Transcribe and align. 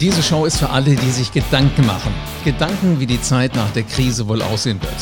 Diese 0.00 0.22
Show 0.22 0.44
ist 0.44 0.58
für 0.58 0.70
alle, 0.70 0.96
die 0.96 1.10
sich 1.10 1.30
Gedanken 1.32 1.86
machen. 1.86 2.12
Gedanken, 2.44 2.98
wie 2.98 3.06
die 3.06 3.22
Zeit 3.22 3.54
nach 3.54 3.70
der 3.70 3.84
Krise 3.84 4.26
wohl 4.26 4.42
aussehen 4.42 4.80
wird. 4.82 4.92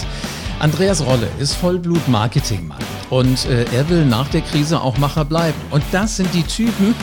Andreas 0.59 1.05
Rolle 1.05 1.29
ist 1.41 1.55
Vollblut-Marketingmann 1.55 2.79
und 3.11 3.47
äh, 3.47 3.65
er 3.75 3.89
will 3.89 4.05
nach 4.05 4.29
der 4.29 4.43
Krise 4.43 4.81
auch 4.81 4.99
Macher 4.99 5.25
bleiben. 5.25 5.59
Und 5.71 5.83
das 5.93 6.19
sind 6.19 6.33
die 6.35 6.43
Typen, 6.43 6.95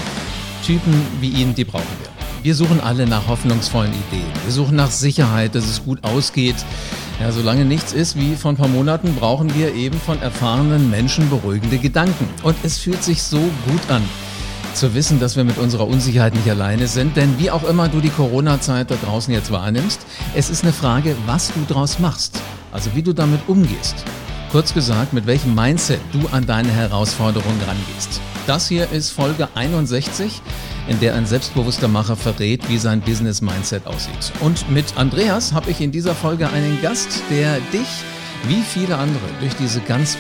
Typen 0.66 0.94
wie 1.20 1.30
ihn, 1.30 1.56
die 1.56 1.66
brauchen 1.66 1.84
wir. 2.00 2.10
Wir 2.44 2.56
suchen 2.56 2.80
alle 2.80 3.06
nach 3.06 3.28
hoffnungsvollen 3.28 3.92
Ideen. 3.92 4.32
Wir 4.46 4.54
suchen 4.54 4.76
nach 4.78 4.92
Sicherheit, 4.92 5.56
dass 5.56 5.66
es 5.66 5.84
gut 5.84 6.04
ausgeht. 6.04 6.56
Ja, 7.20 7.32
solange 7.32 7.66
nichts 7.66 7.92
ist 7.92 8.16
wie 8.16 8.36
vor 8.36 8.52
ein 8.52 8.56
paar 8.58 8.70
Monaten, 8.70 9.14
brauchen 9.16 9.54
wir 9.56 9.74
eben 9.74 10.00
von 10.00 10.22
erfahrenen 10.22 10.90
Menschen 10.90 11.30
beruhigende 11.30 11.80
Gedanken. 11.80 12.30
Und 12.44 12.56
es 12.64 12.78
fühlt 12.78 13.04
sich 13.04 13.24
so 13.24 13.40
gut 13.40 13.90
an 13.90 14.04
zu 14.80 14.94
wissen, 14.94 15.20
dass 15.20 15.36
wir 15.36 15.44
mit 15.44 15.58
unserer 15.58 15.88
Unsicherheit 15.88 16.34
nicht 16.34 16.50
alleine 16.50 16.88
sind. 16.88 17.18
Denn 17.18 17.38
wie 17.38 17.52
auch 17.52 17.64
immer 17.64 17.90
du 17.90 18.00
die 18.00 18.10
Corona-Zeit 18.10 18.90
da 18.90 18.96
draußen 18.96 19.34
jetzt 19.34 19.52
wahrnimmst, 19.52 20.00
es 20.36 20.50
ist 20.50 20.64
eine 20.64 20.72
Frage, 20.72 21.16
was 21.26 21.52
du 21.54 21.66
draus 21.72 22.00
machst. 22.00 22.40
Also 22.72 22.96
wie 22.96 23.04
du 23.04 23.12
damit 23.12 23.42
umgehst. 23.48 23.96
Kurz 24.52 24.74
gesagt, 24.74 25.12
mit 25.12 25.28
welchem 25.28 25.54
Mindset 25.54 26.00
du 26.14 26.28
an 26.32 26.46
deine 26.46 26.72
Herausforderungen 26.72 27.60
rangehst. 27.68 28.22
Das 28.48 28.70
hier 28.70 28.90
ist 28.92 29.12
Folge 29.12 29.50
61, 29.54 30.42
in 30.88 31.00
der 31.02 31.14
ein 31.14 31.26
selbstbewusster 31.26 31.90
Macher 31.90 32.16
verrät, 32.16 32.68
wie 32.70 32.78
sein 32.78 33.02
Business-Mindset 33.02 33.86
aussieht. 33.86 34.32
Und 34.40 34.72
mit 34.72 34.98
Andreas 34.98 35.52
habe 35.52 35.70
ich 35.72 35.82
in 35.82 35.92
dieser 35.92 36.16
Folge 36.16 36.50
einen 36.50 36.82
Gast, 36.82 37.22
der 37.30 37.60
dich, 37.74 37.88
wie 38.48 38.62
viele 38.62 38.98
andere, 38.98 39.28
durch 39.42 39.54
diese 39.56 39.82
ganz 39.82 40.18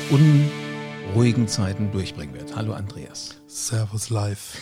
unruhigen 1.09 1.47
Zeiten 1.47 1.91
durchbringen 1.91 2.35
wird. 2.35 2.55
Hallo 2.55 2.73
Andreas. 2.73 3.35
Servus 3.47 4.11
live. 4.11 4.57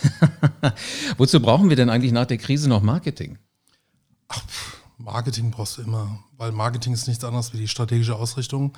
Wozu 1.18 1.42
brauchen 1.42 1.68
wir 1.68 1.76
denn 1.76 1.90
eigentlich 1.90 2.14
nach 2.14 2.26
der 2.26 2.38
Krise 2.38 2.70
noch 2.70 2.82
Marketing? 2.82 3.38
Ach, 4.30 4.42
Marketing 4.98 5.52
brauchst 5.52 5.78
du 5.78 5.82
immer, 5.82 6.24
weil 6.38 6.54
Marketing 6.54 6.94
ist 6.94 7.08
nichts 7.08 7.24
anderes 7.26 7.52
wie 7.52 7.58
die 7.58 7.68
strategische 7.68 8.16
Ausrichtung 8.16 8.78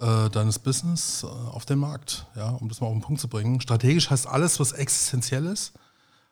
äh, 0.00 0.30
deines 0.30 0.58
Business 0.58 1.22
äh, 1.22 1.26
auf 1.26 1.66
den 1.66 1.80
Markt, 1.80 2.26
ja, 2.34 2.50
um 2.50 2.68
das 2.70 2.80
mal 2.80 2.86
auf 2.86 2.94
den 2.94 3.02
Punkt 3.02 3.20
zu 3.20 3.28
bringen. 3.28 3.60
Strategisch 3.60 4.08
heißt 4.08 4.26
alles, 4.26 4.58
was 4.58 4.72
existenziell 4.72 5.44
ist. 5.44 5.74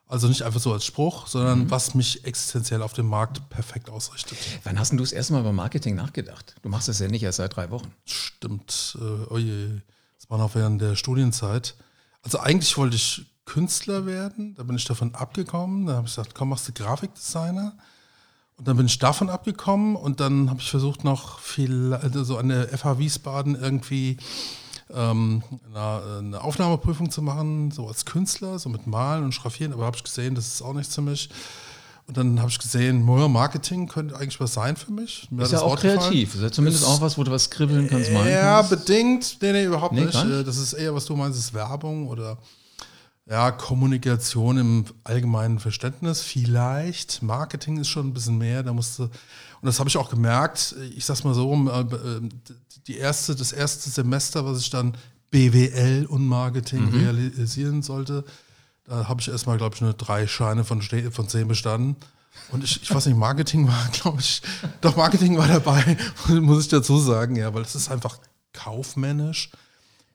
Also 0.07 0.29
nicht 0.29 0.43
einfach 0.43 0.61
so 0.61 0.73
als 0.73 0.87
Spruch, 0.87 1.27
sondern 1.27 1.61
mhm. 1.61 1.71
was 1.71 1.95
mich 1.95 2.25
existenziell 2.25 2.81
auf 2.83 2.95
dem 2.95 3.07
Markt 3.07 3.49
perfekt 3.51 3.91
ausrichtet. 3.91 4.39
Wann 4.65 4.79
hast 4.79 4.93
du 4.93 4.97
das 4.97 5.13
erste 5.13 5.35
Mal 5.35 5.41
über 5.41 5.53
Marketing 5.53 5.95
nachgedacht? 5.95 6.57
Du 6.63 6.71
machst 6.71 6.89
das 6.89 6.99
ja 7.01 7.09
nicht 7.09 7.23
erst 7.23 7.37
seit 7.37 7.55
drei 7.55 7.71
Wochen. 7.71 7.93
Stimmt. 8.07 8.97
Äh, 8.99 9.33
oh 9.33 9.39
je. 9.39 9.69
Das 9.69 9.83
war 10.31 10.39
noch 10.39 10.55
während 10.55 10.81
der 10.81 10.97
Studienzeit. 10.97 11.75
Also 12.23 12.39
eigentlich 12.39 12.79
wollte 12.79 12.97
ich 12.97 13.27
Künstler 13.45 14.07
werden, 14.07 14.55
da 14.55 14.63
bin 14.63 14.77
ich 14.77 14.85
davon 14.85 15.15
abgekommen. 15.15 15.87
Da 15.87 15.95
habe 15.95 16.07
ich 16.07 16.15
gesagt, 16.15 16.35
komm, 16.35 16.51
machst 16.51 16.69
du 16.69 16.73
Grafikdesigner. 16.73 17.77
Und 18.57 18.69
dann 18.69 18.77
bin 18.77 18.87
ich 18.87 18.99
davon 18.99 19.29
abgekommen 19.29 19.97
und 19.97 20.21
dann 20.21 20.49
habe 20.49 20.61
ich 20.61 20.71
versucht, 20.71 21.03
noch 21.03 21.41
viel, 21.41 21.95
also 21.95 22.23
so 22.23 22.37
an 22.37 22.51
der 22.51 22.69
FH 22.69 22.99
Wiesbaden 22.99 23.61
irgendwie 23.61 24.19
ähm, 24.91 25.43
eine, 25.75 26.19
eine, 26.19 26.41
Aufnahmeprüfung 26.43 27.11
zu 27.11 27.23
machen, 27.23 27.71
so 27.71 27.89
als 27.89 28.05
Künstler, 28.05 28.59
so 28.59 28.69
mit 28.69 28.87
Malen 28.87 29.25
und 29.25 29.33
Schraffieren, 29.33 29.73
aber 29.73 29.87
habe 29.87 29.97
ich 29.97 30.05
gesehen, 30.05 30.35
das 30.35 30.47
ist 30.47 30.63
auch 30.63 30.75
nichts 30.75 30.95
für 30.95 31.01
mich. 31.01 31.31
Und 32.07 32.17
dann 32.17 32.41
habe 32.41 32.51
ich 32.51 32.59
gesehen, 32.59 33.05
Marketing 33.05 33.87
könnte 33.87 34.17
eigentlich 34.17 34.41
was 34.41 34.55
sein 34.55 34.77
für 34.77 34.91
mich. 34.91 35.29
Mir 35.31 35.45
ist 35.45 35.53
ja 35.53 35.61
auch 35.61 35.71
Wort 35.71 35.81
kreativ. 35.81 36.35
Ist 36.35 36.43
ja 36.43 36.51
zumindest 36.51 36.83
ist, 36.83 36.89
auch 36.89 37.01
was, 37.01 37.17
wo 37.17 37.23
du 37.23 37.31
was 37.31 37.45
skribbeln 37.45 37.89
kannst, 37.89 38.11
malen 38.11 38.33
Ja, 38.33 38.63
bedingt. 38.63 39.39
Nee, 39.41 39.53
nee, 39.53 39.65
überhaupt 39.65 39.95
nee, 39.95 40.05
nicht. 40.05 40.25
nicht. 40.25 40.41
Äh, 40.41 40.45
das 40.45 40.57
ist 40.57 40.73
eher, 40.73 40.95
was 40.95 41.05
du 41.05 41.15
meinst, 41.15 41.39
ist 41.39 41.55
Werbung 41.55 42.09
oder 42.09 42.39
ja, 43.31 43.53
Kommunikation 43.53 44.59
im 44.59 44.85
allgemeinen 45.05 45.61
Verständnis. 45.61 46.21
Vielleicht. 46.21 47.23
Marketing 47.23 47.79
ist 47.79 47.89
schon 47.89 48.09
ein 48.09 48.13
bisschen 48.13 48.39
mehr. 48.39 48.65
Da 48.65 48.73
musste, 48.73 49.05
und 49.05 49.11
das 49.63 49.79
habe 49.79 49.89
ich 49.89 49.97
auch 49.97 50.11
gemerkt. 50.11 50.75
Ich 50.97 51.05
sag's 51.05 51.23
mal 51.23 51.33
so, 51.33 51.53
äh, 51.53 51.81
äh, 51.81 52.29
die 52.89 52.97
erste, 52.97 53.37
das 53.37 53.53
erste 53.53 53.89
Semester, 53.89 54.45
was 54.45 54.61
ich 54.61 54.71
dann 54.71 54.95
BWL 55.31 56.07
und 56.07 56.27
Marketing 56.27 56.87
mhm. 56.87 56.99
realisieren 56.99 57.83
sollte, 57.83 58.25
da 58.91 59.09
habe 59.09 59.21
ich 59.21 59.29
erstmal, 59.29 59.57
glaube 59.57 59.77
ich, 59.77 59.81
nur 59.81 59.93
drei 59.93 60.27
Scheine 60.27 60.65
von, 60.65 60.83
von 60.83 61.29
zehn 61.29 61.47
bestanden. 61.47 61.95
Und 62.51 62.65
ich, 62.65 62.83
ich 62.83 62.93
weiß 62.93 63.07
nicht, 63.07 63.17
Marketing 63.17 63.69
war, 63.69 63.89
glaube 63.93 64.21
ich, 64.21 64.43
doch 64.81 64.97
Marketing 64.97 65.39
war 65.39 65.47
dabei, 65.47 65.97
muss 66.41 66.65
ich 66.65 66.69
dazu 66.69 66.99
sagen, 66.99 67.37
ja, 67.37 67.55
weil 67.55 67.63
es 67.63 67.77
ist 67.77 67.89
einfach 67.89 68.19
kaufmännisch, 68.53 69.51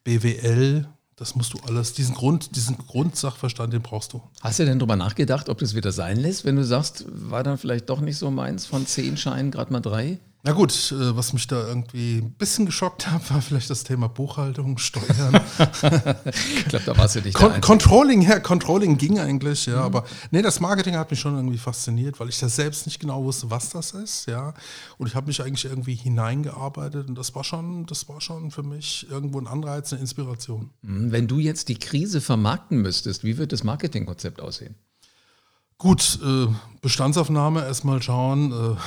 BWL, 0.04 0.86
das 1.16 1.34
musst 1.34 1.54
du 1.54 1.58
alles, 1.66 1.94
diesen 1.94 2.14
Grund, 2.14 2.54
diesen 2.54 2.76
Grundsachverstand, 2.76 3.72
den 3.72 3.80
brauchst 3.80 4.12
du. 4.12 4.22
Hast 4.42 4.58
du 4.58 4.66
denn 4.66 4.78
darüber 4.78 4.96
nachgedacht, 4.96 5.48
ob 5.48 5.58
das 5.58 5.74
wieder 5.74 5.90
sein 5.90 6.18
lässt, 6.18 6.44
wenn 6.44 6.56
du 6.56 6.64
sagst, 6.64 7.06
war 7.08 7.42
dann 7.42 7.56
vielleicht 7.56 7.88
doch 7.88 8.02
nicht 8.02 8.18
so 8.18 8.30
meins 8.30 8.66
von 8.66 8.86
zehn 8.86 9.16
Scheinen, 9.16 9.50
gerade 9.50 9.72
mal 9.72 9.80
drei? 9.80 10.18
Na 10.46 10.52
gut, 10.52 10.92
äh, 10.92 11.16
was 11.16 11.32
mich 11.32 11.48
da 11.48 11.66
irgendwie 11.66 12.18
ein 12.18 12.30
bisschen 12.30 12.66
geschockt 12.66 13.10
hat, 13.10 13.32
war 13.32 13.42
vielleicht 13.42 13.68
das 13.68 13.82
Thema 13.82 14.08
Buchhaltung, 14.08 14.78
Steuern. 14.78 15.34
ich 16.56 16.66
glaube, 16.66 16.84
da 16.84 16.96
warst 16.96 17.16
du 17.16 17.20
nicht 17.20 17.34
Con 17.34 17.60
Controlling, 17.60 18.22
ja, 18.22 18.38
Controlling 18.38 18.96
ging 18.96 19.18
eigentlich, 19.18 19.66
ja, 19.66 19.78
mhm. 19.78 19.82
aber 19.82 20.04
nee, 20.30 20.42
das 20.42 20.60
Marketing 20.60 20.94
hat 20.94 21.10
mich 21.10 21.18
schon 21.18 21.34
irgendwie 21.34 21.58
fasziniert, 21.58 22.20
weil 22.20 22.28
ich 22.28 22.38
da 22.38 22.48
selbst 22.48 22.86
nicht 22.86 23.00
genau 23.00 23.24
wusste, 23.24 23.50
was 23.50 23.70
das 23.70 23.90
ist, 23.90 24.28
ja. 24.28 24.54
Und 24.98 25.08
ich 25.08 25.16
habe 25.16 25.26
mich 25.26 25.42
eigentlich 25.42 25.64
irgendwie 25.64 25.96
hineingearbeitet 25.96 27.08
und 27.08 27.18
das 27.18 27.34
war 27.34 27.42
schon, 27.42 27.84
das 27.86 28.08
war 28.08 28.20
schon 28.20 28.52
für 28.52 28.62
mich 28.62 29.04
irgendwo 29.10 29.40
ein 29.40 29.48
Anreiz, 29.48 29.92
eine 29.92 30.00
Inspiration. 30.00 30.70
Mhm, 30.82 31.10
wenn 31.10 31.26
du 31.26 31.40
jetzt 31.40 31.68
die 31.68 31.78
Krise 31.80 32.20
vermarkten 32.20 32.82
müsstest, 32.82 33.24
wie 33.24 33.36
wird 33.36 33.50
das 33.50 33.64
Marketingkonzept 33.64 34.40
aussehen? 34.40 34.76
Gut, 35.76 36.20
äh, 36.24 36.46
Bestandsaufnahme 36.82 37.64
erstmal 37.64 38.00
schauen. 38.00 38.78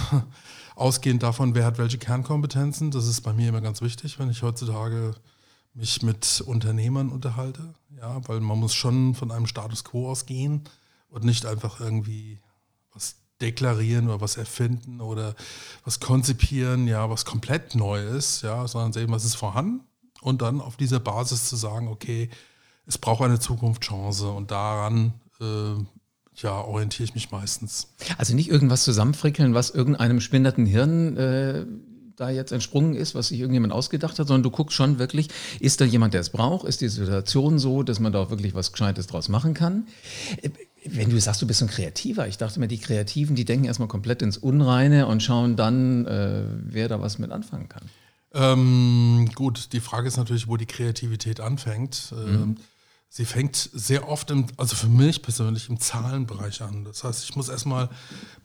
Ausgehend 0.80 1.24
davon, 1.24 1.56
wer 1.56 1.66
hat 1.66 1.78
welche 1.78 1.98
Kernkompetenzen. 1.98 2.90
Das 2.90 3.06
ist 3.06 3.20
bei 3.20 3.34
mir 3.34 3.50
immer 3.50 3.60
ganz 3.60 3.82
wichtig, 3.82 4.18
wenn 4.18 4.30
ich 4.30 4.44
heutzutage 4.44 5.14
mich 5.74 6.02
mit 6.04 6.42
Unternehmern 6.46 7.10
unterhalte. 7.10 7.74
Ja, 7.98 8.26
weil 8.30 8.40
man 8.40 8.58
muss 8.58 8.74
schon 8.74 9.14
von 9.14 9.30
einem 9.30 9.46
Status 9.46 9.84
quo 9.84 10.10
ausgehen 10.10 10.64
und 11.10 11.26
nicht 11.26 11.46
einfach 11.46 11.82
irgendwie 11.82 12.40
was 12.94 13.18
deklarieren 13.42 14.08
oder 14.08 14.22
was 14.22 14.38
erfinden 14.38 15.02
oder 15.02 15.36
was 15.84 16.00
konzipieren, 16.00 16.88
ja, 16.88 17.10
was 17.10 17.26
komplett 17.26 17.76
neu 17.76 18.02
ist, 18.02 18.44
ja, 18.44 18.66
sondern 18.66 18.94
sehen, 18.94 19.12
was 19.12 19.26
ist 19.26 19.36
vorhanden 19.36 19.82
und 20.22 20.42
dann 20.42 20.62
auf 20.62 20.78
dieser 20.78 21.02
Basis 21.02 21.50
zu 21.50 21.58
sagen, 21.58 21.90
okay, 21.90 22.30
es 22.86 22.98
braucht 22.98 23.22
eine 23.22 23.40
Zukunftschance 23.40 24.30
und 24.30 24.52
daran 24.52 25.14
äh, 25.42 25.74
ja, 26.42 26.62
orientiere 26.62 27.06
ich 27.06 27.16
mich 27.16 27.32
meistens. 27.32 27.88
Also 28.18 28.36
nicht 28.36 28.50
irgendwas 28.50 28.84
zusammenfrickeln, 28.84 29.54
was 29.54 29.70
irgendeinem 29.72 30.22
spinnerten 30.22 30.66
Hirn 30.66 31.18
äh, 31.18 31.66
da 32.20 32.30
jetzt 32.30 32.52
entsprungen 32.52 32.96
ist, 32.96 33.16
was 33.16 33.30
sich 33.30 33.40
irgendjemand 33.40 33.74
ausgedacht 33.74 34.20
hat, 34.20 34.28
sondern 34.28 34.44
du 34.44 34.52
guckst 34.52 34.76
schon 34.76 35.00
wirklich, 35.00 35.30
ist 35.60 35.80
da 35.82 35.86
jemand, 35.86 36.14
der 36.14 36.22
es 36.22 36.30
braucht? 36.30 36.68
Ist 36.68 36.82
die 36.82 36.90
Situation 36.90 37.60
so, 37.60 37.84
dass 37.84 38.00
man 38.00 38.12
da 38.12 38.20
auch 38.20 38.30
wirklich 38.30 38.54
was 38.54 38.72
Gescheites 38.72 39.08
draus 39.08 39.30
machen 39.30 39.54
kann? 39.54 39.88
Wenn 40.86 41.10
du 41.10 41.20
sagst, 41.20 41.42
du 41.42 41.48
bist 41.48 41.60
so 41.60 41.66
ein 41.66 41.70
Kreativer, 41.70 42.28
ich 42.28 42.38
dachte 42.38 42.60
mir, 42.60 42.68
die 42.68 42.78
Kreativen, 42.78 43.36
die 43.36 43.46
denken 43.46 43.66
erstmal 43.66 43.88
komplett 43.88 44.22
ins 44.22 44.38
Unreine 44.38 45.08
und 45.08 45.24
schauen 45.24 45.56
dann, 45.56 46.06
äh, 46.06 46.44
wer 46.64 46.88
da 46.88 47.02
was 47.02 47.20
mit 47.20 47.32
anfangen 47.32 47.70
kann. 47.70 47.84
Ähm, 48.34 49.30
gut, 49.34 49.74
die 49.74 49.80
Frage 49.80 50.08
ist 50.08 50.18
natürlich, 50.18 50.48
wo 50.48 50.56
die 50.56 50.68
Kreativität 50.68 51.40
anfängt. 51.40 52.14
Mhm. 52.14 52.34
Ähm, 52.34 52.56
sie 53.10 53.26
fängt 53.26 53.56
sehr 53.74 54.08
oft, 54.08 54.30
im, 54.30 54.46
also 54.58 54.76
für 54.76 54.88
mich 54.88 55.22
persönlich, 55.22 55.68
im 55.68 55.80
Zahlenbereich 55.80 56.62
an. 56.62 56.86
Das 56.86 57.04
heißt, 57.04 57.24
ich 57.24 57.36
muss 57.36 57.50
erstmal 57.50 57.90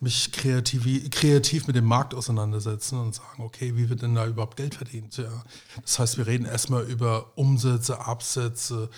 mich 0.00 0.32
kreativ, 0.32 1.10
kreativ 1.10 1.66
mit 1.66 1.76
dem 1.76 1.84
Markt 1.84 2.14
auseinandersetzen 2.14 2.98
und 2.98 3.14
sagen, 3.14 3.42
okay, 3.42 3.76
wie 3.76 3.90
wird 3.90 4.02
denn 4.02 4.14
da 4.14 4.26
überhaupt 4.26 4.56
Geld 4.56 4.74
verdient? 4.74 5.18
Ja. 5.18 5.44
Das 5.82 5.98
heißt, 5.98 6.16
wir 6.16 6.26
reden 6.26 6.46
erstmal 6.46 6.84
über 6.84 7.32
Umsätze, 7.36 8.00
Absätze, 8.00 8.88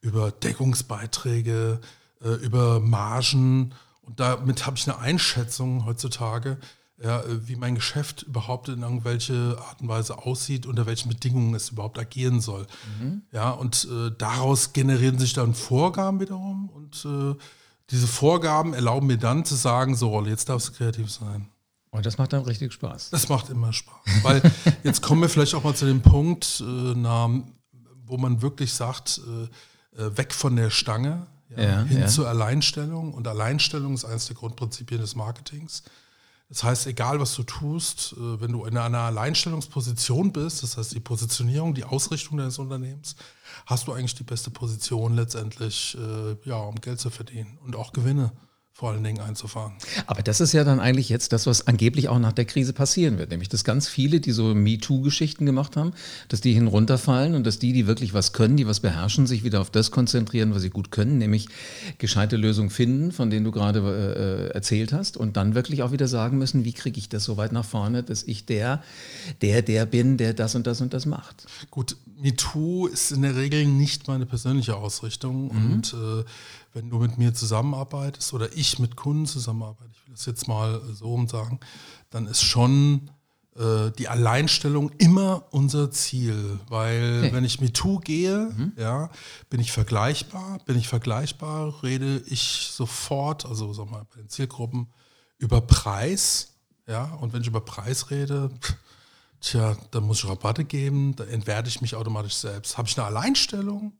über 0.00 0.32
Deckungsbeiträge, 0.32 1.80
äh, 2.22 2.28
über 2.28 2.80
Margen. 2.80 3.72
Und 4.02 4.18
damit 4.18 4.66
habe 4.66 4.76
ich 4.76 4.90
eine 4.90 4.98
Einschätzung 4.98 5.84
heutzutage, 5.84 6.58
ja, 7.02 7.20
äh, 7.20 7.48
wie 7.48 7.56
mein 7.56 7.74
Geschäft 7.74 8.22
überhaupt 8.22 8.68
in 8.68 8.82
irgendwelche 8.82 9.58
Art 9.58 9.80
und 9.80 9.88
Weise 9.88 10.18
aussieht, 10.18 10.66
unter 10.66 10.86
welchen 10.86 11.08
Bedingungen 11.08 11.54
es 11.54 11.70
überhaupt 11.70 11.98
agieren 11.98 12.40
soll. 12.40 12.66
Mhm. 13.00 13.22
Ja, 13.32 13.50
und 13.50 13.88
äh, 13.90 14.10
daraus 14.16 14.72
generieren 14.72 15.18
sich 15.18 15.32
dann 15.32 15.54
Vorgaben 15.54 16.20
wiederum 16.20 16.68
und 16.68 17.04
äh, 17.04 17.36
diese 17.90 18.06
Vorgaben 18.06 18.72
erlauben 18.72 19.06
mir 19.06 19.18
dann 19.18 19.44
zu 19.44 19.54
sagen, 19.54 19.96
so, 19.96 20.24
jetzt 20.24 20.48
darfst 20.48 20.68
du 20.68 20.72
kreativ 20.72 21.10
sein. 21.10 21.48
Und 21.90 22.06
das 22.06 22.16
macht 22.16 22.32
dann 22.32 22.42
richtig 22.42 22.72
Spaß. 22.72 23.10
Das 23.10 23.28
macht 23.28 23.50
immer 23.50 23.72
Spaß. 23.72 24.22
Weil 24.22 24.40
jetzt 24.82 25.02
kommen 25.02 25.20
wir 25.20 25.28
vielleicht 25.28 25.54
auch 25.54 25.62
mal 25.62 25.74
zu 25.74 25.84
dem 25.84 26.00
Punkt, 26.00 26.62
äh, 26.66 26.94
na, 26.96 27.28
wo 28.06 28.16
man 28.16 28.40
wirklich 28.40 28.72
sagt, 28.72 29.20
äh, 29.26 30.02
äh, 30.02 30.16
weg 30.16 30.32
von 30.32 30.56
der 30.56 30.70
Stange 30.70 31.26
ja, 31.50 31.62
ja, 31.62 31.82
hin 31.82 32.00
ja. 32.00 32.06
zur 32.06 32.28
Alleinstellung. 32.28 33.12
Und 33.12 33.28
Alleinstellung 33.28 33.92
ist 33.92 34.06
eines 34.06 34.26
der 34.26 34.36
Grundprinzipien 34.36 35.02
des 35.02 35.14
Marketings. 35.14 35.82
Das 36.52 36.64
heißt, 36.64 36.86
egal 36.86 37.18
was 37.18 37.34
du 37.34 37.44
tust, 37.44 38.12
äh, 38.12 38.40
wenn 38.42 38.52
du 38.52 38.66
in 38.66 38.76
einer 38.76 38.98
Alleinstellungsposition 38.98 40.32
bist, 40.32 40.62
das 40.62 40.76
heißt 40.76 40.92
die 40.92 41.00
Positionierung, 41.00 41.72
die 41.72 41.84
Ausrichtung 41.84 42.36
deines 42.36 42.58
Unternehmens, 42.58 43.16
hast 43.64 43.88
du 43.88 43.92
eigentlich 43.92 44.14
die 44.16 44.22
beste 44.22 44.50
Position 44.50 45.14
letztendlich, 45.16 45.96
äh, 45.96 46.36
ja, 46.46 46.56
um 46.56 46.74
Geld 46.76 47.00
zu 47.00 47.08
verdienen 47.08 47.56
und 47.64 47.74
auch 47.74 47.94
Gewinne 47.94 48.32
vor 48.74 48.90
allen 48.90 49.04
Dingen 49.04 49.20
einzufahren. 49.20 49.74
Aber 50.06 50.22
das 50.22 50.40
ist 50.40 50.54
ja 50.54 50.64
dann 50.64 50.80
eigentlich 50.80 51.10
jetzt 51.10 51.34
das, 51.34 51.46
was 51.46 51.66
angeblich 51.66 52.08
auch 52.08 52.18
nach 52.18 52.32
der 52.32 52.46
Krise 52.46 52.72
passieren 52.72 53.18
wird, 53.18 53.30
nämlich 53.30 53.50
dass 53.50 53.64
ganz 53.64 53.86
viele, 53.86 54.18
die 54.18 54.32
so 54.32 54.54
MeToo-Geschichten 54.54 55.44
gemacht 55.44 55.76
haben, 55.76 55.92
dass 56.28 56.40
die 56.40 56.54
hinunterfallen 56.54 57.34
und 57.34 57.46
dass 57.46 57.58
die, 57.58 57.74
die 57.74 57.86
wirklich 57.86 58.14
was 58.14 58.32
können, 58.32 58.56
die 58.56 58.66
was 58.66 58.80
beherrschen, 58.80 59.26
sich 59.26 59.44
wieder 59.44 59.60
auf 59.60 59.70
das 59.70 59.90
konzentrieren, 59.90 60.54
was 60.54 60.62
sie 60.62 60.70
gut 60.70 60.90
können, 60.90 61.18
nämlich 61.18 61.48
gescheite 61.98 62.36
Lösungen 62.36 62.70
finden, 62.70 63.12
von 63.12 63.28
denen 63.28 63.44
du 63.44 63.52
gerade 63.52 64.48
äh, 64.50 64.54
erzählt 64.54 64.94
hast, 64.94 65.18
und 65.18 65.36
dann 65.36 65.54
wirklich 65.54 65.82
auch 65.82 65.92
wieder 65.92 66.08
sagen 66.08 66.38
müssen, 66.38 66.64
wie 66.64 66.72
kriege 66.72 66.98
ich 66.98 67.10
das 67.10 67.24
so 67.24 67.36
weit 67.36 67.52
nach 67.52 67.66
vorne, 67.66 68.02
dass 68.02 68.22
ich 68.22 68.46
der, 68.46 68.82
der, 69.42 69.60
der 69.60 69.84
bin, 69.84 70.16
der 70.16 70.32
das 70.32 70.54
und 70.54 70.66
das 70.66 70.80
und 70.80 70.94
das 70.94 71.04
macht. 71.04 71.46
Gut, 71.70 71.98
MeToo 72.22 72.86
ist 72.86 73.10
in 73.12 73.22
der 73.22 73.36
Regel 73.36 73.66
nicht 73.66 74.08
meine 74.08 74.24
persönliche 74.26 74.76
Ausrichtung 74.76 75.54
mhm. 75.54 75.72
und 75.72 75.94
äh, 75.94 76.24
wenn 76.72 76.90
du 76.90 76.98
mit 76.98 77.18
mir 77.18 77.34
zusammenarbeitest 77.34 78.32
oder 78.32 78.52
ich 78.56 78.78
mit 78.78 78.96
Kunden 78.96 79.26
zusammenarbeite, 79.26 79.90
ich 79.92 80.06
will 80.06 80.14
das 80.14 80.26
jetzt 80.26 80.48
mal 80.48 80.80
so 80.92 81.06
rum 81.06 81.28
sagen, 81.28 81.60
dann 82.10 82.26
ist 82.26 82.42
schon 82.42 83.10
äh, 83.56 83.90
die 83.98 84.08
Alleinstellung 84.08 84.90
immer 84.98 85.44
unser 85.50 85.90
Ziel. 85.90 86.58
Weil 86.68 87.24
okay. 87.24 87.32
wenn 87.32 87.44
ich 87.44 87.60
MeToo 87.60 87.98
gehe, 87.98 88.50
mhm. 88.56 88.72
ja, 88.76 89.10
bin 89.50 89.60
ich 89.60 89.72
vergleichbar. 89.72 90.58
Bin 90.64 90.78
ich 90.78 90.88
vergleichbar, 90.88 91.82
rede 91.82 92.22
ich 92.26 92.70
sofort, 92.72 93.44
also 93.44 93.72
sag 93.74 93.90
mal, 93.90 94.06
bei 94.14 94.20
den 94.20 94.28
Zielgruppen, 94.28 94.86
über 95.38 95.60
Preis. 95.60 96.54
Ja, 96.86 97.14
und 97.20 97.32
wenn 97.32 97.42
ich 97.42 97.48
über 97.48 97.60
Preis 97.60 98.10
rede, 98.10 98.50
tja, 99.40 99.76
dann 99.90 100.04
muss 100.04 100.18
ich 100.18 100.28
Rabatte 100.28 100.64
geben, 100.64 101.14
da 101.16 101.24
entwerte 101.24 101.68
ich 101.68 101.82
mich 101.82 101.94
automatisch 101.94 102.34
selbst. 102.34 102.78
Habe 102.78 102.88
ich 102.88 102.96
eine 102.96 103.06
Alleinstellung, 103.06 103.92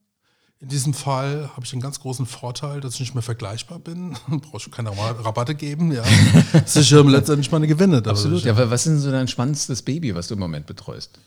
in 0.63 0.69
diesem 0.69 0.95
Fall 0.95 1.51
habe 1.57 1.67
ich 1.67 1.73
einen 1.73 1.83
ganz 1.83 1.99
großen 1.99 2.25
Vorteil, 2.25 2.81
dass 2.81 2.95
ich 2.95 3.01
nicht 3.01 3.15
mehr 3.15 3.23
vergleichbar 3.23 3.81
bin. 3.81 4.17
Brauche 4.29 4.59
ich 4.59 4.71
keine 4.71 4.97
Rabatte 4.97 5.57
geben. 5.57 5.91
Ja. 5.91 6.05
Sicher 6.67 7.03
letztendlich 7.03 7.51
meine 7.51 7.67
Gewinne. 7.67 8.01
Absolut. 8.07 8.45
Ja, 8.45 8.53
aber 8.53 8.71
was 8.71 8.87
ist 8.87 8.93
denn 8.93 9.01
so 9.01 9.11
dein 9.11 9.27
spannendstes 9.27 9.83
Baby, 9.83 10.15
was 10.15 10.29
du 10.29 10.35
im 10.35 10.41
Moment 10.41 10.67
betreust? 10.67 11.19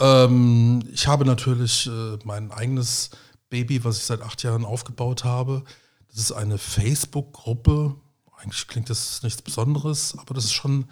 Ähm, 0.00 0.82
ich 0.92 1.06
habe 1.06 1.24
natürlich 1.24 1.86
äh, 1.86 2.18
mein 2.24 2.50
eigenes 2.50 3.10
Baby, 3.48 3.84
was 3.84 3.98
ich 3.98 4.04
seit 4.04 4.22
acht 4.22 4.42
Jahren 4.42 4.64
aufgebaut 4.64 5.22
habe. 5.22 5.62
Das 6.10 6.18
ist 6.18 6.32
eine 6.32 6.58
Facebook-Gruppe. 6.58 7.94
Eigentlich 8.38 8.66
klingt 8.66 8.90
das 8.90 9.22
nichts 9.22 9.40
Besonderes, 9.40 10.16
aber 10.18 10.34
das 10.34 10.46
ist 10.46 10.52
schon 10.52 10.86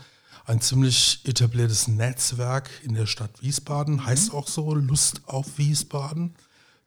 ein 0.44 0.60
ziemlich 0.60 1.22
etabliertes 1.24 1.88
Netzwerk 1.88 2.70
in 2.84 2.94
der 2.94 3.06
Stadt 3.06 3.42
Wiesbaden. 3.42 4.06
Heißt 4.06 4.32
auch 4.32 4.46
so 4.46 4.72
Lust 4.72 5.22
auf 5.26 5.58
Wiesbaden. 5.58 6.36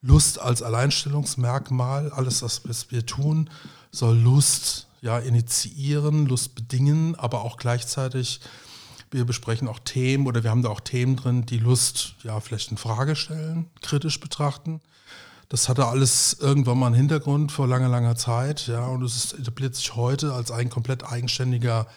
Lust 0.02 0.40
als 0.40 0.64
Alleinstellungsmerkmal, 0.64 2.12
alles, 2.12 2.42
was 2.42 2.92
wir 2.92 3.06
tun, 3.06 3.50
soll 3.92 4.18
Lust 4.18 4.88
ja, 5.02 5.20
initiieren, 5.20 6.26
Lust 6.26 6.56
bedingen, 6.56 7.16
aber 7.16 7.42
auch 7.42 7.58
gleichzeitig, 7.58 8.40
wir 9.12 9.26
besprechen 9.26 9.68
auch 9.68 9.80
Themen 9.80 10.28
oder 10.28 10.44
wir 10.44 10.52
haben 10.52 10.62
da 10.62 10.70
auch 10.70 10.80
Themen 10.80 11.16
drin, 11.16 11.46
die 11.46 11.58
Lust 11.58 12.16
ja 12.24 12.40
vielleicht 12.40 12.72
in 12.72 12.78
Frage 12.78 13.16
stellen, 13.16 13.70
kritisch 13.82 14.20
betrachten. 14.20 14.82
Das 15.50 15.68
hatte 15.68 15.86
alles 15.88 16.38
irgendwann 16.40 16.80
mal 16.80 16.88
einen 16.88 16.96
Hintergrund 16.96 17.52
vor 17.52 17.68
langer, 17.68 17.90
langer 17.90 18.16
Zeit, 18.16 18.68
ja, 18.68 18.86
und 18.86 19.04
es 19.04 19.34
etabliert 19.34 19.76
sich 19.76 19.96
heute 19.96 20.34
als 20.34 20.50
ein 20.50 20.70
komplett 20.70 21.04
eigenständiger 21.04 21.88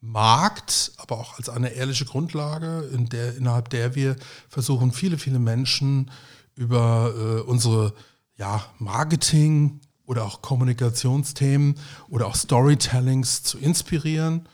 Markt, 0.00 0.92
aber 0.96 1.18
auch 1.18 1.38
als 1.38 1.48
eine 1.48 1.70
ehrliche 1.70 2.06
Grundlage, 2.06 2.88
in 2.92 3.08
der, 3.08 3.36
innerhalb 3.36 3.68
der 3.68 3.94
wir 3.94 4.16
versuchen, 4.48 4.92
viele, 4.92 5.18
viele 5.18 5.38
Menschen 5.38 6.10
über 6.56 7.12
äh, 7.16 7.40
unsere 7.42 7.92
ja, 8.36 8.64
Marketing 8.78 9.80
oder 10.06 10.24
auch 10.24 10.42
Kommunikationsthemen 10.42 11.76
oder 12.08 12.26
auch 12.26 12.34
Storytellings 12.34 13.42
zu 13.42 13.58
inspirieren 13.58 14.48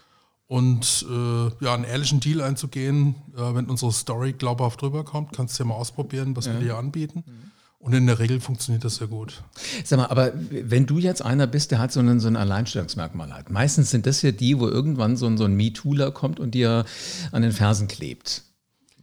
und 0.46 1.06
äh, 1.08 1.64
ja, 1.64 1.74
einen 1.74 1.84
ehrlichen 1.84 2.20
Deal 2.20 2.40
einzugehen. 2.40 3.14
Äh, 3.36 3.54
wenn 3.54 3.66
unsere 3.66 3.92
Story 3.92 4.32
glaubhaft 4.32 4.82
rüberkommt, 4.82 5.32
kannst 5.34 5.58
du 5.58 5.62
ja 5.62 5.68
mal 5.68 5.74
ausprobieren, 5.74 6.36
was 6.36 6.46
ja. 6.46 6.54
wir 6.54 6.60
dir 6.60 6.76
anbieten. 6.76 7.24
Mhm. 7.26 7.50
Und 7.80 7.92
in 7.92 8.06
der 8.06 8.18
Regel 8.18 8.40
funktioniert 8.40 8.84
das 8.84 8.96
sehr 8.96 9.06
gut. 9.06 9.44
Sag 9.84 9.98
mal, 9.98 10.06
aber 10.06 10.32
wenn 10.50 10.86
du 10.86 10.98
jetzt 10.98 11.22
einer 11.22 11.46
bist, 11.46 11.70
der 11.70 11.78
halt 11.78 11.92
so 11.92 12.00
ein, 12.00 12.18
so 12.18 12.26
ein 12.26 12.36
Alleinstellungsmerkmal 12.36 13.32
hat, 13.32 13.50
meistens 13.50 13.90
sind 13.90 14.04
das 14.04 14.20
ja 14.22 14.32
die, 14.32 14.58
wo 14.58 14.66
irgendwann 14.66 15.16
so 15.16 15.26
ein, 15.26 15.38
so 15.38 15.44
ein 15.44 15.54
MeTooler 15.54 16.10
kommt 16.10 16.40
und 16.40 16.52
dir 16.52 16.84
an 17.30 17.42
den 17.42 17.52
Fersen 17.52 17.86
klebt. 17.86 18.42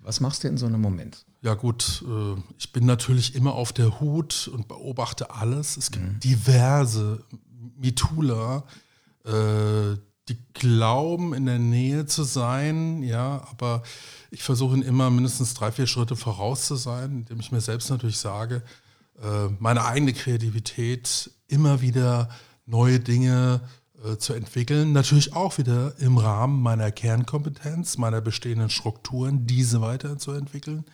Was 0.01 0.19
machst 0.19 0.43
du 0.43 0.49
in 0.49 0.57
so 0.57 0.65
einem 0.65 0.81
Moment? 0.81 1.25
Ja 1.45 1.53
gut, 1.53 2.03
äh, 2.07 2.41
ich 2.57 2.71
bin 2.71 2.87
natürlich 2.87 3.35
immer 3.35 3.53
auf 3.53 3.71
der 3.71 3.99
Hut 3.99 4.49
und 4.51 4.67
beobachte 4.67 5.29
alles. 5.29 5.77
Es 5.77 5.91
gibt 5.91 6.03
mhm. 6.03 6.19
diverse 6.19 7.23
Mitula, 7.77 8.63
äh, 9.25 9.95
die 10.27 10.37
glauben, 10.55 11.35
in 11.35 11.45
der 11.45 11.59
Nähe 11.59 12.07
zu 12.07 12.23
sein, 12.23 13.03
ja, 13.03 13.47
aber 13.51 13.83
ich 14.31 14.41
versuche 14.41 14.79
immer 14.79 15.11
mindestens 15.11 15.53
drei, 15.53 15.71
vier 15.71 15.85
Schritte 15.85 16.15
voraus 16.15 16.65
zu 16.65 16.77
sein, 16.77 17.11
indem 17.11 17.39
ich 17.39 17.51
mir 17.51 17.61
selbst 17.61 17.91
natürlich 17.91 18.17
sage, 18.17 18.63
äh, 19.21 19.47
meine 19.59 19.85
eigene 19.85 20.13
Kreativität 20.13 21.29
immer 21.47 21.79
wieder 21.79 22.29
neue 22.65 22.99
Dinge 22.99 23.61
zu 24.19 24.33
entwickeln. 24.33 24.91
Natürlich 24.93 25.33
auch 25.33 25.57
wieder 25.57 25.97
im 25.99 26.17
Rahmen 26.17 26.61
meiner 26.61 26.91
Kernkompetenz, 26.91 27.97
meiner 27.97 28.21
bestehenden 28.21 28.69
Strukturen, 28.69 29.47
diese 29.47 29.81
weiterzuentwickeln 29.81 30.85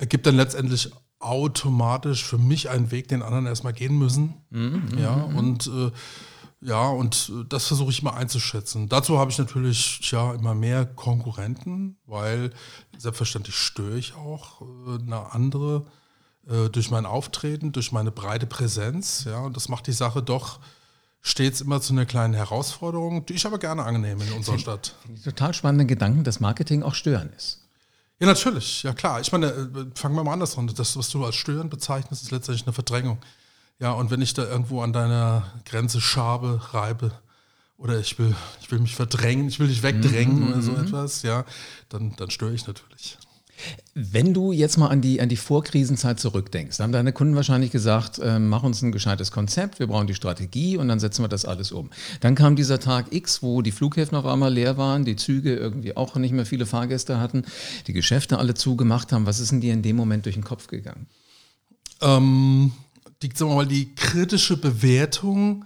ergibt 0.00 0.26
dann 0.26 0.36
letztendlich 0.36 0.90
automatisch 1.18 2.24
für 2.24 2.38
mich 2.38 2.70
einen 2.70 2.90
Weg, 2.90 3.08
den 3.08 3.22
anderen 3.22 3.46
erstmal 3.46 3.74
gehen 3.74 3.98
müssen. 3.98 4.34
Mhm, 4.50 4.88
ja, 4.98 5.14
mhm. 5.14 5.36
und 5.36 5.66
äh, 5.66 5.90
ja, 6.62 6.88
und 6.88 7.30
äh, 7.34 7.44
das 7.48 7.66
versuche 7.66 7.90
ich 7.90 8.02
mal 8.02 8.14
einzuschätzen. 8.14 8.88
Dazu 8.88 9.18
habe 9.18 9.30
ich 9.30 9.38
natürlich 9.38 10.10
ja 10.10 10.32
immer 10.34 10.54
mehr 10.54 10.86
Konkurrenten, 10.86 11.98
weil 12.06 12.50
selbstverständlich 12.96 13.56
störe 13.56 13.98
ich 13.98 14.14
auch 14.14 14.62
äh, 14.62 15.02
eine 15.02 15.32
andere 15.32 15.86
äh, 16.48 16.68
durch 16.70 16.90
mein 16.90 17.06
Auftreten, 17.06 17.72
durch 17.72 17.92
meine 17.92 18.10
breite 18.10 18.46
Präsenz. 18.46 19.24
Ja, 19.24 19.40
und 19.40 19.56
das 19.56 19.68
macht 19.68 19.86
die 19.86 19.92
Sache 19.92 20.22
doch 20.22 20.60
stets 21.22 21.60
immer 21.60 21.82
zu 21.82 21.92
einer 21.92 22.06
kleinen 22.06 22.32
Herausforderung, 22.32 23.26
die 23.26 23.34
ich 23.34 23.44
aber 23.44 23.58
gerne 23.58 23.84
annehme 23.84 24.24
in 24.24 24.32
unserer 24.32 24.58
Stadt. 24.58 24.94
Total 25.22 25.52
spannenden 25.52 25.86
Gedanken, 25.86 26.24
dass 26.24 26.40
Marketing 26.40 26.82
auch 26.82 26.94
stören 26.94 27.30
ist. 27.36 27.59
Ja, 28.20 28.26
natürlich, 28.26 28.82
ja 28.82 28.92
klar. 28.92 29.20
Ich 29.20 29.32
meine, 29.32 29.46
äh, 29.46 29.86
fangen 29.94 30.14
wir 30.14 30.22
mal 30.22 30.34
anders 30.34 30.56
an. 30.58 30.66
Das, 30.66 30.96
was 30.96 31.08
du 31.08 31.24
als 31.24 31.36
Stören 31.36 31.70
bezeichnest, 31.70 32.22
ist 32.22 32.30
letztendlich 32.30 32.66
eine 32.66 32.74
Verdrängung. 32.74 33.18
Ja, 33.78 33.92
und 33.92 34.10
wenn 34.10 34.20
ich 34.20 34.34
da 34.34 34.44
irgendwo 34.44 34.82
an 34.82 34.92
deiner 34.92 35.50
Grenze 35.64 36.02
schabe, 36.02 36.60
reibe, 36.72 37.12
oder 37.78 37.98
ich 37.98 38.18
will, 38.18 38.36
ich 38.60 38.70
will 38.70 38.78
mich 38.78 38.94
verdrängen, 38.94 39.48
ich 39.48 39.58
will 39.58 39.68
dich 39.68 39.82
wegdrängen 39.82 40.40
mhm. 40.40 40.48
oder 40.52 40.62
so 40.62 40.72
mhm. 40.72 40.84
etwas, 40.84 41.22
ja, 41.22 41.46
dann, 41.88 42.14
dann 42.16 42.30
störe 42.30 42.52
ich 42.52 42.66
natürlich. 42.66 43.16
Wenn 43.94 44.32
du 44.32 44.52
jetzt 44.52 44.76
mal 44.78 44.88
an 44.88 45.00
die, 45.00 45.20
an 45.20 45.28
die 45.28 45.36
Vorkrisenzeit 45.36 46.20
zurückdenkst, 46.20 46.78
haben 46.78 46.92
deine 46.92 47.12
Kunden 47.12 47.34
wahrscheinlich 47.36 47.70
gesagt, 47.70 48.18
äh, 48.18 48.38
mach 48.38 48.62
uns 48.62 48.82
ein 48.82 48.92
gescheites 48.92 49.30
Konzept, 49.30 49.78
wir 49.78 49.86
brauchen 49.86 50.06
die 50.06 50.14
Strategie 50.14 50.76
und 50.76 50.88
dann 50.88 51.00
setzen 51.00 51.24
wir 51.24 51.28
das 51.28 51.44
alles 51.44 51.72
um. 51.72 51.90
Dann 52.20 52.34
kam 52.34 52.56
dieser 52.56 52.78
Tag 52.80 53.12
X, 53.12 53.42
wo 53.42 53.62
die 53.62 53.72
Flughäfen 53.72 54.16
auf 54.16 54.26
einmal 54.26 54.52
leer 54.52 54.76
waren, 54.76 55.04
die 55.04 55.16
Züge 55.16 55.54
irgendwie 55.54 55.96
auch 55.96 56.14
nicht 56.16 56.32
mehr 56.32 56.46
viele 56.46 56.66
Fahrgäste 56.66 57.18
hatten, 57.18 57.44
die 57.86 57.92
Geschäfte 57.92 58.38
alle 58.38 58.54
zugemacht 58.54 59.12
haben. 59.12 59.26
Was 59.26 59.40
ist 59.40 59.52
denn 59.52 59.60
dir 59.60 59.72
in 59.72 59.82
dem 59.82 59.96
Moment 59.96 60.24
durch 60.24 60.36
den 60.36 60.44
Kopf 60.44 60.66
gegangen? 60.66 61.06
Ähm, 62.00 62.72
die, 63.22 63.30
sagen 63.34 63.50
wir 63.50 63.56
mal, 63.56 63.66
die 63.66 63.94
kritische 63.94 64.56
Bewertung, 64.56 65.64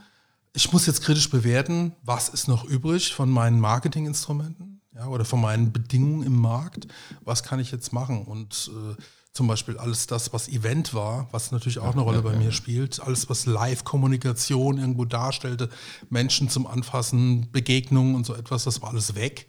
ich 0.53 0.73
muss 0.73 0.87
jetzt 0.87 1.03
kritisch 1.03 1.31
bewerten, 1.31 1.93
was 2.03 2.29
ist 2.29 2.49
noch 2.49 2.65
übrig 2.65 3.13
von 3.13 3.31
meinen 3.31 3.61
Marketinginstrumenten? 3.61 4.74
Ja, 4.95 5.07
oder 5.09 5.25
von 5.25 5.41
meinen 5.41 5.73
Bedingungen 5.73 6.23
im 6.25 6.39
Markt, 6.41 6.87
was 7.23 7.43
kann 7.43 7.61
ich 7.61 7.71
jetzt 7.71 7.93
machen? 7.93 8.23
Und 8.23 8.71
äh, 8.73 9.03
zum 9.33 9.49
Beispiel 9.49 9.77
alles 9.79 10.07
das, 10.07 10.33
was 10.33 10.49
Event 10.49 10.95
war, 10.95 11.27
was 11.33 11.51
natürlich 11.51 11.81
auch 11.81 11.93
eine 11.93 12.03
Rolle 12.03 12.23
bei 12.23 12.37
mir 12.37 12.53
spielt, 12.53 13.01
alles, 13.01 13.29
was 13.29 13.47
Live-Kommunikation 13.47 14.79
irgendwo 14.79 15.05
darstellte, 15.05 15.69
Menschen 16.09 16.49
zum 16.49 16.69
Anfassen, 16.69 17.51
Begegnungen 17.51 18.15
und 18.15 18.25
so 18.25 18.35
etwas, 18.35 18.63
das 18.65 18.81
war 18.81 18.91
alles 18.91 19.17
weg. 19.17 19.49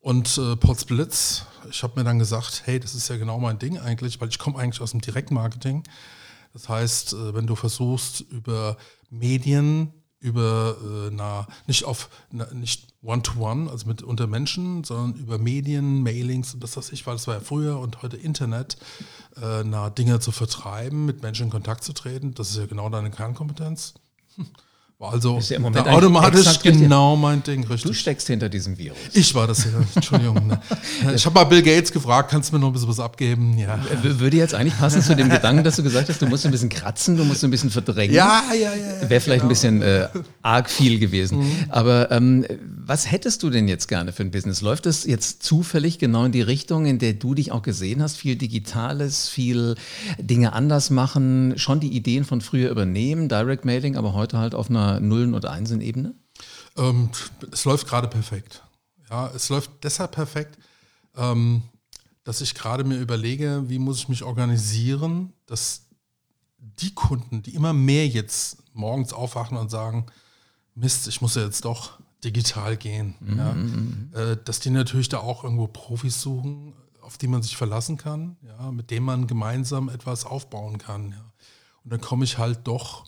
Und 0.00 0.36
äh, 0.36 0.56
Potsblitz, 0.56 1.46
ich 1.70 1.84
habe 1.84 2.00
mir 2.00 2.04
dann 2.04 2.18
gesagt, 2.18 2.62
hey, 2.64 2.80
das 2.80 2.96
ist 2.96 3.08
ja 3.08 3.16
genau 3.16 3.38
mein 3.38 3.60
Ding 3.60 3.78
eigentlich, 3.78 4.20
weil 4.20 4.28
ich 4.28 4.40
komme 4.40 4.58
eigentlich 4.58 4.80
aus 4.80 4.90
dem 4.90 5.00
Direktmarketing. 5.00 5.84
Das 6.52 6.68
heißt, 6.68 7.12
äh, 7.12 7.34
wenn 7.34 7.46
du 7.46 7.54
versuchst, 7.54 8.22
über 8.22 8.76
Medien 9.10 9.92
über 10.22 10.76
äh, 10.80 11.10
na, 11.12 11.46
nicht 11.66 11.84
auf 11.84 12.08
na, 12.30 12.46
nicht 12.54 12.94
One-to-One, 13.02 13.70
also 13.70 13.86
mit 13.88 14.02
unter 14.02 14.28
Menschen, 14.28 14.84
sondern 14.84 15.20
über 15.20 15.38
Medien, 15.38 16.02
Mailings 16.02 16.54
und 16.54 16.62
das 16.62 16.76
was 16.76 16.92
ich, 16.92 17.06
weil 17.06 17.16
es 17.16 17.26
war 17.26 17.34
ja 17.34 17.40
früher 17.40 17.78
und 17.80 18.02
heute 18.02 18.16
Internet, 18.16 18.76
äh, 19.36 19.64
na, 19.64 19.90
Dinge 19.90 20.20
zu 20.20 20.30
vertreiben, 20.30 21.04
mit 21.04 21.22
Menschen 21.22 21.46
in 21.46 21.50
Kontakt 21.50 21.82
zu 21.82 21.92
treten. 21.92 22.34
Das 22.34 22.50
ist 22.50 22.56
ja 22.56 22.66
genau 22.66 22.88
deine 22.88 23.10
Kernkompetenz. 23.10 23.94
Hm. 24.36 24.46
Also 25.02 25.38
Ist 25.38 25.50
ja 25.50 25.58
da 25.58 25.84
automatisch 25.86 26.60
genau 26.60 27.16
mein 27.16 27.42
Ding, 27.42 27.64
richtig. 27.64 27.90
Du 27.90 27.92
steckst 27.92 28.28
hinter 28.28 28.48
diesem 28.48 28.78
Virus. 28.78 28.96
Ich 29.12 29.34
war 29.34 29.48
das 29.48 29.64
ja, 29.64 29.70
Entschuldigung. 29.96 30.46
Ne. 30.46 30.60
Ich 31.14 31.26
habe 31.26 31.34
mal 31.34 31.44
Bill 31.44 31.62
Gates 31.62 31.90
gefragt, 31.90 32.30
kannst 32.30 32.50
du 32.50 32.56
mir 32.56 32.60
noch 32.60 32.68
ein 32.68 32.72
bisschen 32.72 32.88
was 32.88 33.00
abgeben? 33.00 33.58
Ja. 33.58 33.78
Würde 34.02 34.36
jetzt 34.36 34.54
eigentlich 34.54 34.78
passen 34.78 35.02
zu 35.02 35.16
dem 35.16 35.28
Gedanken, 35.28 35.64
dass 35.64 35.76
du 35.76 35.82
gesagt 35.82 36.08
hast, 36.08 36.22
du 36.22 36.26
musst 36.26 36.46
ein 36.46 36.52
bisschen 36.52 36.68
kratzen, 36.68 37.16
du 37.16 37.24
musst 37.24 37.42
ein 37.42 37.50
bisschen 37.50 37.70
verdrängen. 37.70 38.14
Ja, 38.14 38.44
ja, 38.52 38.72
ja. 38.74 39.10
Wäre 39.10 39.20
vielleicht 39.20 39.42
ein 39.42 39.48
bisschen 39.48 39.82
äh, 39.82 40.08
arg 40.42 40.70
viel 40.70 41.00
gewesen. 41.00 41.44
Aber 41.68 42.10
ähm, 42.12 42.46
was 42.86 43.10
hättest 43.10 43.42
du 43.42 43.50
denn 43.50 43.66
jetzt 43.66 43.88
gerne 43.88 44.12
für 44.12 44.22
ein 44.22 44.30
Business? 44.30 44.60
Läuft 44.60 44.86
es 44.86 45.04
jetzt 45.04 45.42
zufällig 45.42 45.98
genau 45.98 46.24
in 46.24 46.32
die 46.32 46.42
Richtung, 46.42 46.86
in 46.86 46.98
der 46.98 47.14
du 47.14 47.34
dich 47.34 47.50
auch 47.50 47.62
gesehen 47.62 48.02
hast? 48.02 48.16
Viel 48.16 48.36
Digitales, 48.36 49.28
viel 49.28 49.74
Dinge 50.18 50.52
anders 50.52 50.90
machen, 50.90 51.54
schon 51.56 51.80
die 51.80 51.92
Ideen 51.92 52.24
von 52.24 52.40
früher 52.40 52.70
übernehmen, 52.70 53.28
Direct 53.28 53.64
Mailing, 53.64 53.96
aber 53.96 54.14
heute 54.14 54.38
halt 54.38 54.54
auf 54.54 54.70
einer 54.70 54.91
Nullen- 55.00 55.34
und 55.34 55.46
Einsen-Ebene? 55.46 56.14
Ähm, 56.76 57.10
es 57.50 57.64
läuft 57.64 57.86
gerade 57.86 58.08
perfekt. 58.08 58.62
Ja, 59.10 59.30
es 59.34 59.48
läuft 59.48 59.70
deshalb 59.82 60.12
perfekt, 60.12 60.58
ähm, 61.16 61.62
dass 62.24 62.40
ich 62.40 62.54
gerade 62.54 62.84
mir 62.84 62.98
überlege, 62.98 63.64
wie 63.66 63.78
muss 63.78 63.98
ich 63.98 64.08
mich 64.08 64.22
organisieren, 64.22 65.32
dass 65.46 65.86
die 66.58 66.94
Kunden, 66.94 67.42
die 67.42 67.54
immer 67.54 67.72
mehr 67.72 68.06
jetzt 68.06 68.58
morgens 68.72 69.12
aufwachen 69.12 69.56
und 69.56 69.70
sagen, 69.70 70.06
Mist, 70.74 71.06
ich 71.08 71.20
muss 71.20 71.34
ja 71.34 71.42
jetzt 71.42 71.64
doch 71.64 71.98
digital 72.24 72.76
gehen, 72.76 73.14
ja, 73.36 74.20
äh, 74.20 74.36
dass 74.44 74.60
die 74.60 74.70
natürlich 74.70 75.08
da 75.08 75.18
auch 75.18 75.44
irgendwo 75.44 75.66
Profis 75.66 76.22
suchen, 76.22 76.72
auf 77.02 77.18
die 77.18 77.26
man 77.26 77.42
sich 77.42 77.56
verlassen 77.56 77.96
kann, 77.96 78.36
ja, 78.42 78.70
mit 78.70 78.90
denen 78.90 79.04
man 79.04 79.26
gemeinsam 79.26 79.88
etwas 79.88 80.24
aufbauen 80.24 80.78
kann. 80.78 81.10
Ja. 81.10 81.32
Und 81.84 81.92
dann 81.92 82.00
komme 82.00 82.24
ich 82.24 82.38
halt 82.38 82.60
doch 82.64 83.04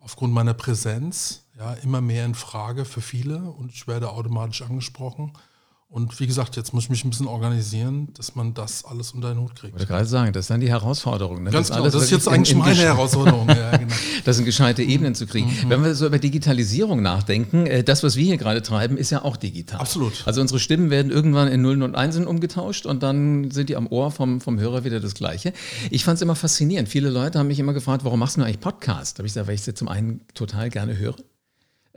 aufgrund 0.00 0.32
meiner 0.32 0.54
Präsenz 0.54 1.44
ja, 1.58 1.74
immer 1.74 2.00
mehr 2.00 2.24
in 2.24 2.34
Frage 2.34 2.84
für 2.84 3.00
viele 3.00 3.38
und 3.38 3.72
ich 3.72 3.86
werde 3.86 4.10
automatisch 4.10 4.62
angesprochen. 4.62 5.32
Und 5.90 6.20
wie 6.20 6.26
gesagt, 6.26 6.54
jetzt 6.56 6.74
muss 6.74 6.84
ich 6.84 6.90
mich 6.90 7.02
ein 7.06 7.08
bisschen 7.08 7.26
organisieren, 7.26 8.08
dass 8.14 8.34
man 8.34 8.52
das 8.52 8.84
alles 8.84 9.12
unter 9.12 9.32
den 9.32 9.40
Hut 9.40 9.54
kriegt. 9.54 9.68
Ich 9.68 9.80
wollte 9.80 9.86
gerade 9.86 10.04
sagen, 10.04 10.32
das 10.34 10.44
ist 10.44 10.50
dann 10.50 10.60
die 10.60 10.68
Herausforderung. 10.68 11.42
Ne? 11.42 11.50
Ganz 11.50 11.68
Das 11.68 11.76
genau, 11.78 11.88
das 11.90 12.02
ist 12.02 12.10
jetzt 12.10 12.28
eigentlich 12.28 12.50
in- 12.50 12.58
in 12.58 12.64
meine 12.64 12.82
Herausforderung. 12.82 13.48
Ja, 13.58 13.74
genau. 13.74 13.94
Das 14.26 14.36
sind 14.36 14.44
gescheite 14.44 14.82
Ebenen 14.82 15.14
zu 15.14 15.26
kriegen. 15.26 15.50
Wenn 15.66 15.82
wir 15.82 15.94
so 15.94 16.06
über 16.06 16.18
Digitalisierung 16.18 17.00
nachdenken, 17.00 17.66
äh, 17.66 17.82
das, 17.82 18.02
was 18.02 18.16
wir 18.16 18.24
hier 18.26 18.36
gerade 18.36 18.60
treiben, 18.62 18.98
ist 18.98 19.08
ja 19.08 19.24
auch 19.24 19.38
digital. 19.38 19.80
Absolut. 19.80 20.22
Also 20.26 20.42
unsere 20.42 20.60
Stimmen 20.60 20.90
werden 20.90 21.10
irgendwann 21.10 21.48
in 21.48 21.62
Nullen 21.62 21.82
und 21.82 21.94
Einsen 21.94 22.26
umgetauscht 22.26 22.84
und 22.84 23.02
dann 23.02 23.50
sind 23.50 23.70
die 23.70 23.76
am 23.76 23.86
Ohr 23.86 24.10
vom, 24.10 24.42
vom 24.42 24.60
Hörer 24.60 24.84
wieder 24.84 25.00
das 25.00 25.14
Gleiche. 25.14 25.54
Ich 25.90 26.04
fand 26.04 26.16
es 26.16 26.22
immer 26.22 26.34
faszinierend. 26.36 26.90
Viele 26.90 27.08
Leute 27.08 27.38
haben 27.38 27.46
mich 27.48 27.58
immer 27.60 27.72
gefragt, 27.72 28.04
warum 28.04 28.18
machst 28.20 28.36
du 28.36 28.42
eigentlich 28.42 28.60
Podcast? 28.60 29.16
Da 29.16 29.20
habe 29.20 29.26
ich 29.26 29.32
gesagt, 29.32 29.46
weil 29.48 29.54
ich 29.54 29.62
sie 29.62 29.72
zum 29.72 29.88
einen 29.88 30.20
total 30.34 30.68
gerne 30.68 30.98
höre. 30.98 31.16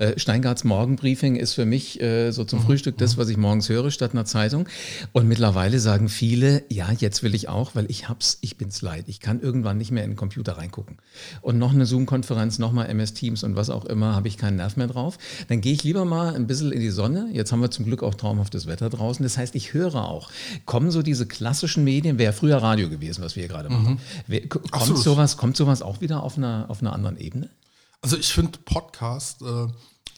Äh, 0.02 0.18
Steingarts 0.20 0.64
Morgenbriefing 0.64 1.36
ist 1.36 1.54
für 1.54 1.66
mich 1.66 2.02
äh, 2.02 2.32
so 2.32 2.44
zum 2.44 2.60
Frühstück 2.62 2.98
das, 2.98 3.18
was 3.18 3.30
ich 3.30 3.38
morgens 3.38 3.70
höre, 3.70 3.92
statt 3.92 4.14
einer 4.14 4.26
Zeitung. 4.26 4.68
Und 5.14 5.28
mittlerweile 5.28 5.80
sagen 5.80 6.10
viele, 6.10 6.64
ja, 6.70 6.92
jetzt 6.92 7.22
will 7.22 7.36
ich 7.36 7.50
auch, 7.50 7.76
weil 7.76 7.86
ich 7.90 8.10
hab's, 8.10 8.40
ich 8.42 8.58
bin's 8.58 8.82
leid. 8.82 9.06
Ich 9.08 9.20
kann 9.20 9.40
irgendwann 9.42 9.78
nicht 9.78 9.92
mehr 9.92 10.04
in 10.04 10.12
den 10.12 10.16
Computer 10.18 10.58
reingucken. 10.58 10.98
Und 11.42 11.60
noch 11.60 11.72
eine 11.74 11.86
Zoom-Konferenz, 11.86 12.58
noch 12.58 12.72
mal 12.72 12.86
MS 12.86 13.14
Teams 13.14 13.44
und 13.44 13.56
was 13.56 13.70
auch 13.70 13.86
immer, 13.86 14.16
habe 14.16 14.28
ich 14.28 14.38
keinen 14.38 14.56
Nerv 14.56 14.76
mehr 14.76 14.88
drauf. 14.88 15.20
Dann 15.50 15.62
gehe 15.62 15.74
ich 15.74 15.84
lieber 15.84 16.04
mal 16.04 16.34
ein 16.36 16.48
bisschen 16.48 16.72
in 16.72 16.80
die 16.80 16.90
Sonne. 16.90 17.30
Jetzt 17.32 17.52
haben 17.52 17.62
wir 17.62 17.70
zum 17.70 17.86
Glück 17.86 18.02
auch 18.02 18.16
traumhaftes 18.16 18.66
Wetter 18.66 18.90
draußen. 18.90 19.22
Das 19.22 19.38
heißt, 19.38 19.54
ich 19.56 19.74
höre 19.74 19.96
auch. 20.08 20.32
Kommen 20.66 20.90
so 20.90 21.04
diese 21.04 21.28
klassischen 21.28 21.84
Medien, 21.84 22.18
wäre 22.18 22.34
früher 22.34 22.58
Radio 22.58 22.90
gewesen, 22.90 23.24
was 23.24 23.36
wir 23.36 23.42
hier 23.44 23.50
gerade 23.50 23.70
machen. 23.70 24.00
Wer- 24.26 24.42
k- 24.42 24.58
Kommt 24.60 24.74
Absolut. 24.74 25.04
sowas, 25.04 25.38
kommt 25.38 25.56
sowas 25.58 25.82
auch 25.84 26.02
wieder 26.02 26.24
auf 26.24 26.38
einer, 26.38 26.66
auf 26.70 26.82
einer 26.82 26.94
anderen 26.94 27.18
Ebene? 27.20 27.50
Also 28.02 28.18
ich 28.18 28.34
finde 28.34 28.58
Podcast, 28.66 29.44
äh, 29.44 29.68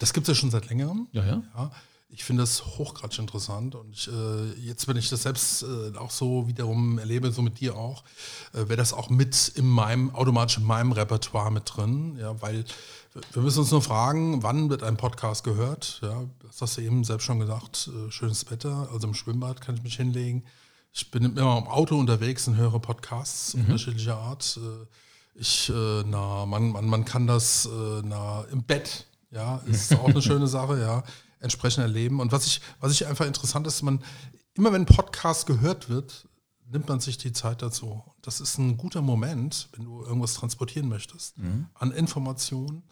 das 0.04 0.12
gibt 0.12 0.28
es 0.28 0.36
ja 0.36 0.40
schon 0.40 0.52
seit 0.52 0.68
längerem. 0.70 1.08
Ja, 1.14 1.24
ja. 1.26 1.44
Ja, 1.56 1.72
ich 2.10 2.26
finde 2.26 2.44
das 2.44 2.64
hochgradig 2.78 3.18
interessant 3.20 3.74
und 3.74 3.92
ich, 3.94 4.10
äh, 4.10 4.54
jetzt, 4.60 4.88
wenn 4.88 4.98
ich 4.98 5.10
das 5.10 5.24
selbst 5.24 5.64
äh, 5.64 5.98
auch 5.98 6.12
so 6.12 6.46
wiederum 6.48 7.00
erlebe, 7.00 7.32
so 7.32 7.42
mit 7.42 7.62
dir 7.62 7.78
auch, 7.78 8.04
äh, 8.52 8.58
wäre 8.58 8.76
das 8.76 8.92
auch 8.92 9.10
mit 9.10 9.48
in 9.56 9.66
meinem, 9.66 10.14
automatisch 10.14 10.58
in 10.58 10.66
meinem 10.66 10.92
Repertoire 10.92 11.52
mit 11.52 11.64
drin, 11.74 12.18
ja, 12.20 12.40
weil 12.42 12.66
wir 13.32 13.42
müssen 13.42 13.60
uns 13.60 13.72
nur 13.72 13.82
fragen, 13.82 14.44
wann 14.44 14.70
wird 14.70 14.84
ein 14.84 14.98
Podcast 14.98 15.46
gehört, 15.46 16.02
ja, 16.04 16.24
das 16.46 16.62
hast 16.62 16.78
du 16.78 16.82
eben 16.82 17.06
selbst 17.06 17.24
schon 17.24 17.40
gesagt, 17.40 17.90
äh, 17.90 18.12
schönes 18.12 18.52
Wetter, 18.52 18.90
also 18.92 19.08
im 19.08 19.14
Schwimmbad 19.14 19.62
kann 19.62 19.76
ich 19.76 19.84
mich 19.84 19.96
hinlegen, 19.96 20.44
ich 20.92 21.12
bin 21.12 21.24
immer 21.24 21.58
im 21.58 21.68
Auto 21.68 21.98
unterwegs 21.98 22.46
und 22.48 22.58
höre 22.58 22.80
Podcasts 22.80 23.56
unterschiedlicher 23.56 24.18
Art, 24.18 24.60
äh, 24.62 24.86
ich, 25.40 25.70
äh, 25.70 26.04
na, 26.06 26.46
man, 26.46 26.72
man, 26.74 26.86
man 26.86 27.06
kann 27.06 27.26
das 27.26 27.68
na, 28.04 28.46
im 28.52 28.62
Bett, 28.62 29.08
ja, 29.34 29.58
ist 29.66 29.94
auch 29.96 30.08
eine 30.08 30.22
schöne 30.22 30.48
Sache, 30.48 30.80
ja, 30.80 31.04
entsprechend 31.40 31.84
erleben. 31.84 32.20
Und 32.20 32.32
was 32.32 32.46
ich, 32.46 32.62
was 32.80 32.92
ich 32.92 33.06
einfach 33.08 33.26
interessant 33.26 33.68
ist, 33.68 33.82
man, 33.82 34.04
immer 34.54 34.72
wenn 34.72 34.84
ein 34.84 34.86
Podcast 34.86 35.46
gehört 35.46 35.90
wird, 35.90 36.28
nimmt 36.72 36.88
man 36.88 37.00
sich 37.00 37.18
die 37.18 37.34
Zeit 37.34 37.62
dazu. 37.62 38.04
Das 38.22 38.40
ist 38.40 38.58
ein 38.58 38.78
guter 38.78 39.02
Moment, 39.02 39.70
wenn 39.74 39.86
du 39.86 40.04
irgendwas 40.04 40.36
transportieren 40.36 40.88
möchtest 40.88 41.36
an 41.74 41.92
Informationen. 41.92 42.84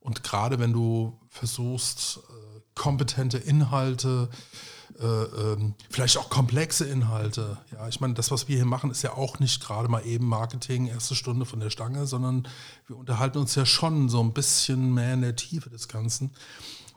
Und 0.00 0.22
gerade 0.22 0.58
wenn 0.58 0.72
du 0.72 1.20
versuchst, 1.28 2.18
äh, 2.18 2.60
kompetente 2.74 3.38
Inhalte, 3.38 4.28
äh, 4.32 4.36
vielleicht 5.90 6.18
auch 6.18 6.28
komplexe 6.28 6.84
Inhalte. 6.84 7.58
Ja, 7.70 7.86
ich 7.86 8.00
meine, 8.00 8.14
das, 8.14 8.30
was 8.32 8.48
wir 8.48 8.56
hier 8.56 8.64
machen, 8.64 8.90
ist 8.90 9.02
ja 9.02 9.12
auch 9.12 9.38
nicht 9.38 9.62
gerade 9.62 9.88
mal 9.88 10.04
eben 10.04 10.26
Marketing, 10.26 10.88
erste 10.88 11.14
Stunde 11.14 11.46
von 11.46 11.60
der 11.60 11.70
Stange, 11.70 12.06
sondern 12.06 12.48
wir 12.88 12.96
unterhalten 12.96 13.38
uns 13.38 13.54
ja 13.54 13.64
schon 13.64 14.08
so 14.08 14.20
ein 14.20 14.32
bisschen 14.32 14.92
mehr 14.92 15.14
in 15.14 15.22
der 15.22 15.36
Tiefe 15.36 15.70
des 15.70 15.86
Ganzen. 15.86 16.30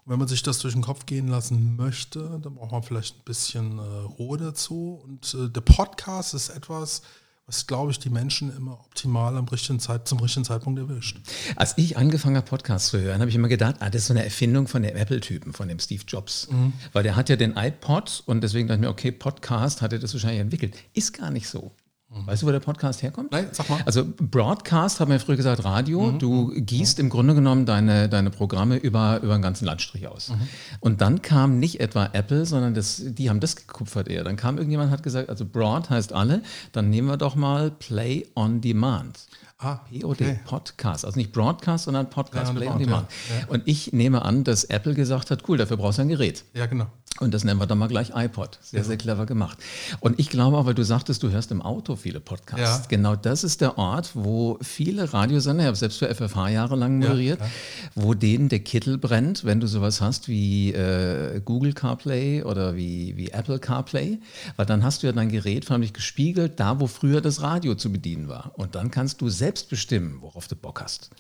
Und 0.03 0.11
wenn 0.11 0.17
man 0.17 0.27
sich 0.27 0.41
das 0.41 0.57
durch 0.57 0.73
den 0.73 0.81
Kopf 0.81 1.05
gehen 1.05 1.27
lassen 1.27 1.75
möchte, 1.75 2.39
dann 2.41 2.55
braucht 2.55 2.71
man 2.71 2.81
vielleicht 2.81 3.19
ein 3.19 3.23
bisschen 3.23 3.77
äh, 3.77 3.81
Ruhe 3.81 4.39
dazu. 4.39 4.99
Und 5.03 5.35
äh, 5.35 5.49
der 5.49 5.61
Podcast 5.61 6.33
ist 6.33 6.49
etwas, 6.49 7.03
was, 7.51 7.67
glaube 7.67 7.91
ich, 7.91 7.99
die 7.99 8.09
Menschen 8.09 8.55
immer 8.55 8.79
optimal 8.79 9.35
am 9.35 9.45
richtigen 9.49 9.81
Zeit, 9.81 10.07
zum 10.07 10.19
richtigen 10.19 10.45
Zeitpunkt 10.45 10.79
erwischt. 10.79 11.19
Als 11.57 11.77
ich 11.77 11.97
angefangen 11.97 12.37
habe, 12.37 12.47
Podcasts 12.47 12.91
zu 12.91 13.01
hören, 13.01 13.19
habe 13.19 13.29
ich 13.29 13.35
immer 13.35 13.49
gedacht, 13.49 13.75
ah, 13.79 13.89
das 13.89 14.03
ist 14.03 14.07
so 14.07 14.13
eine 14.13 14.23
Erfindung 14.23 14.69
von 14.69 14.83
dem 14.83 14.95
Apple-Typen, 14.95 15.51
von 15.51 15.67
dem 15.67 15.77
Steve 15.79 16.01
Jobs. 16.07 16.47
Weil 16.93 17.03
der 17.03 17.17
hat 17.17 17.27
ja 17.27 17.35
den 17.35 17.57
iPod 17.57 18.23
und 18.25 18.39
deswegen 18.41 18.69
dachte 18.69 18.77
ich 18.77 18.81
mir, 18.81 18.89
okay, 18.89 19.11
Podcast 19.11 19.81
hat 19.81 19.91
er 19.91 19.99
das 19.99 20.13
wahrscheinlich 20.13 20.39
entwickelt. 20.39 20.77
Ist 20.93 21.11
gar 21.11 21.29
nicht 21.29 21.49
so. 21.49 21.73
Weißt 22.13 22.41
du, 22.41 22.47
wo 22.47 22.51
der 22.51 22.59
Podcast 22.59 23.03
herkommt? 23.03 23.31
Nein, 23.31 23.47
sag 23.53 23.69
mal. 23.69 23.79
Also 23.85 24.03
Broadcast, 24.05 24.99
haben 24.99 25.11
wir 25.11 25.19
früher 25.19 25.37
gesagt, 25.37 25.63
Radio. 25.63 26.11
Du 26.11 26.51
gießt 26.53 26.99
im 26.99 27.09
Grunde 27.09 27.35
genommen 27.35 27.65
deine, 27.65 28.09
deine 28.09 28.29
Programme 28.29 28.75
über, 28.75 29.21
über 29.21 29.33
einen 29.33 29.41
ganzen 29.41 29.63
Landstrich 29.65 30.07
aus. 30.07 30.33
Und 30.81 30.99
dann 30.99 31.21
kam 31.21 31.59
nicht 31.59 31.79
etwa 31.79 32.09
Apple, 32.11 32.45
sondern 32.45 32.73
das, 32.73 33.01
die 33.03 33.29
haben 33.29 33.39
das 33.39 33.55
gekupfert 33.55 34.09
eher. 34.09 34.25
Dann 34.25 34.35
kam 34.35 34.57
irgendjemand 34.57 34.89
und 34.89 34.93
hat 34.93 35.03
gesagt, 35.03 35.29
also 35.29 35.45
Broad 35.45 35.89
heißt 35.89 36.11
alle, 36.11 36.43
dann 36.73 36.89
nehmen 36.89 37.07
wir 37.07 37.17
doch 37.17 37.35
mal 37.35 37.71
Play 37.71 38.27
on 38.35 38.59
Demand. 38.59 39.27
Ah, 39.63 39.75
POD, 39.91 40.03
okay. 40.03 40.39
Podcast. 40.43 41.05
Also 41.05 41.19
nicht 41.19 41.31
Broadcast, 41.31 41.83
sondern 41.85 42.09
Podcast, 42.09 42.53
Play 42.55 42.67
on 42.67 42.73
Play 42.73 42.73
on 42.73 42.79
Demand, 42.79 43.07
Demand. 43.29 43.41
ja. 43.47 43.53
Und 43.53 43.61
ich 43.67 43.93
nehme 43.93 44.23
an, 44.23 44.43
dass 44.43 44.63
Apple 44.63 44.95
gesagt 44.95 45.29
hat, 45.29 45.47
cool, 45.47 45.57
dafür 45.57 45.77
brauchst 45.77 45.99
du 45.99 46.01
ein 46.01 46.09
Gerät. 46.09 46.43
Ja, 46.55 46.65
genau. 46.65 46.87
Und 47.19 47.33
das 47.33 47.43
nennen 47.43 47.59
wir 47.59 47.67
dann 47.67 47.77
mal 47.77 47.87
gleich 47.87 48.11
iPod. 48.15 48.57
Sehr, 48.61 48.83
sehr 48.83 48.97
clever 48.97 49.25
gemacht. 49.25 49.59
Und 49.99 50.19
ich 50.19 50.29
glaube 50.29 50.57
auch, 50.57 50.65
weil 50.65 50.73
du 50.73 50.83
sagtest, 50.83 51.21
du 51.21 51.29
hörst 51.29 51.51
im 51.51 51.61
Auto 51.61 51.95
viele 51.95 52.19
Podcasts. 52.19 52.83
Ja. 52.83 52.87
Genau 52.87 53.15
das 53.15 53.43
ist 53.43 53.61
der 53.61 53.77
Ort, 53.77 54.11
wo 54.13 54.57
viele 54.61 55.11
Radiosender, 55.13 55.63
ich 55.63 55.67
habe 55.67 55.77
selbst 55.77 55.99
für 55.99 56.13
FFH 56.13 56.49
jahrelang 56.49 56.99
moderiert, 56.99 57.37
klar. 57.37 57.49
wo 57.95 58.13
denen 58.13 58.49
der 58.49 58.59
Kittel 58.59 58.97
brennt, 58.97 59.43
wenn 59.43 59.59
du 59.59 59.67
sowas 59.67 60.01
hast 60.01 60.29
wie 60.29 60.73
äh, 60.73 61.41
Google 61.43 61.73
CarPlay 61.73 62.43
oder 62.43 62.75
wie, 62.75 63.15
wie 63.17 63.29
Apple 63.29 63.59
CarPlay. 63.59 64.19
Weil 64.55 64.65
dann 64.65 64.83
hast 64.83 65.03
du 65.03 65.07
ja 65.07 65.13
dein 65.13 65.29
Gerät 65.29 65.65
förmlich 65.65 65.93
gespiegelt, 65.93 66.59
da 66.59 66.79
wo 66.79 66.87
früher 66.87 67.21
das 67.21 67.41
Radio 67.41 67.75
zu 67.75 67.91
bedienen 67.91 68.29
war. 68.29 68.53
Und 68.55 68.73
dann 68.75 68.89
kannst 68.89 69.21
du 69.21 69.29
selbst 69.29 69.69
bestimmen, 69.69 70.21
worauf 70.21 70.47
du 70.47 70.55
Bock 70.55 70.81
hast. 70.81 71.11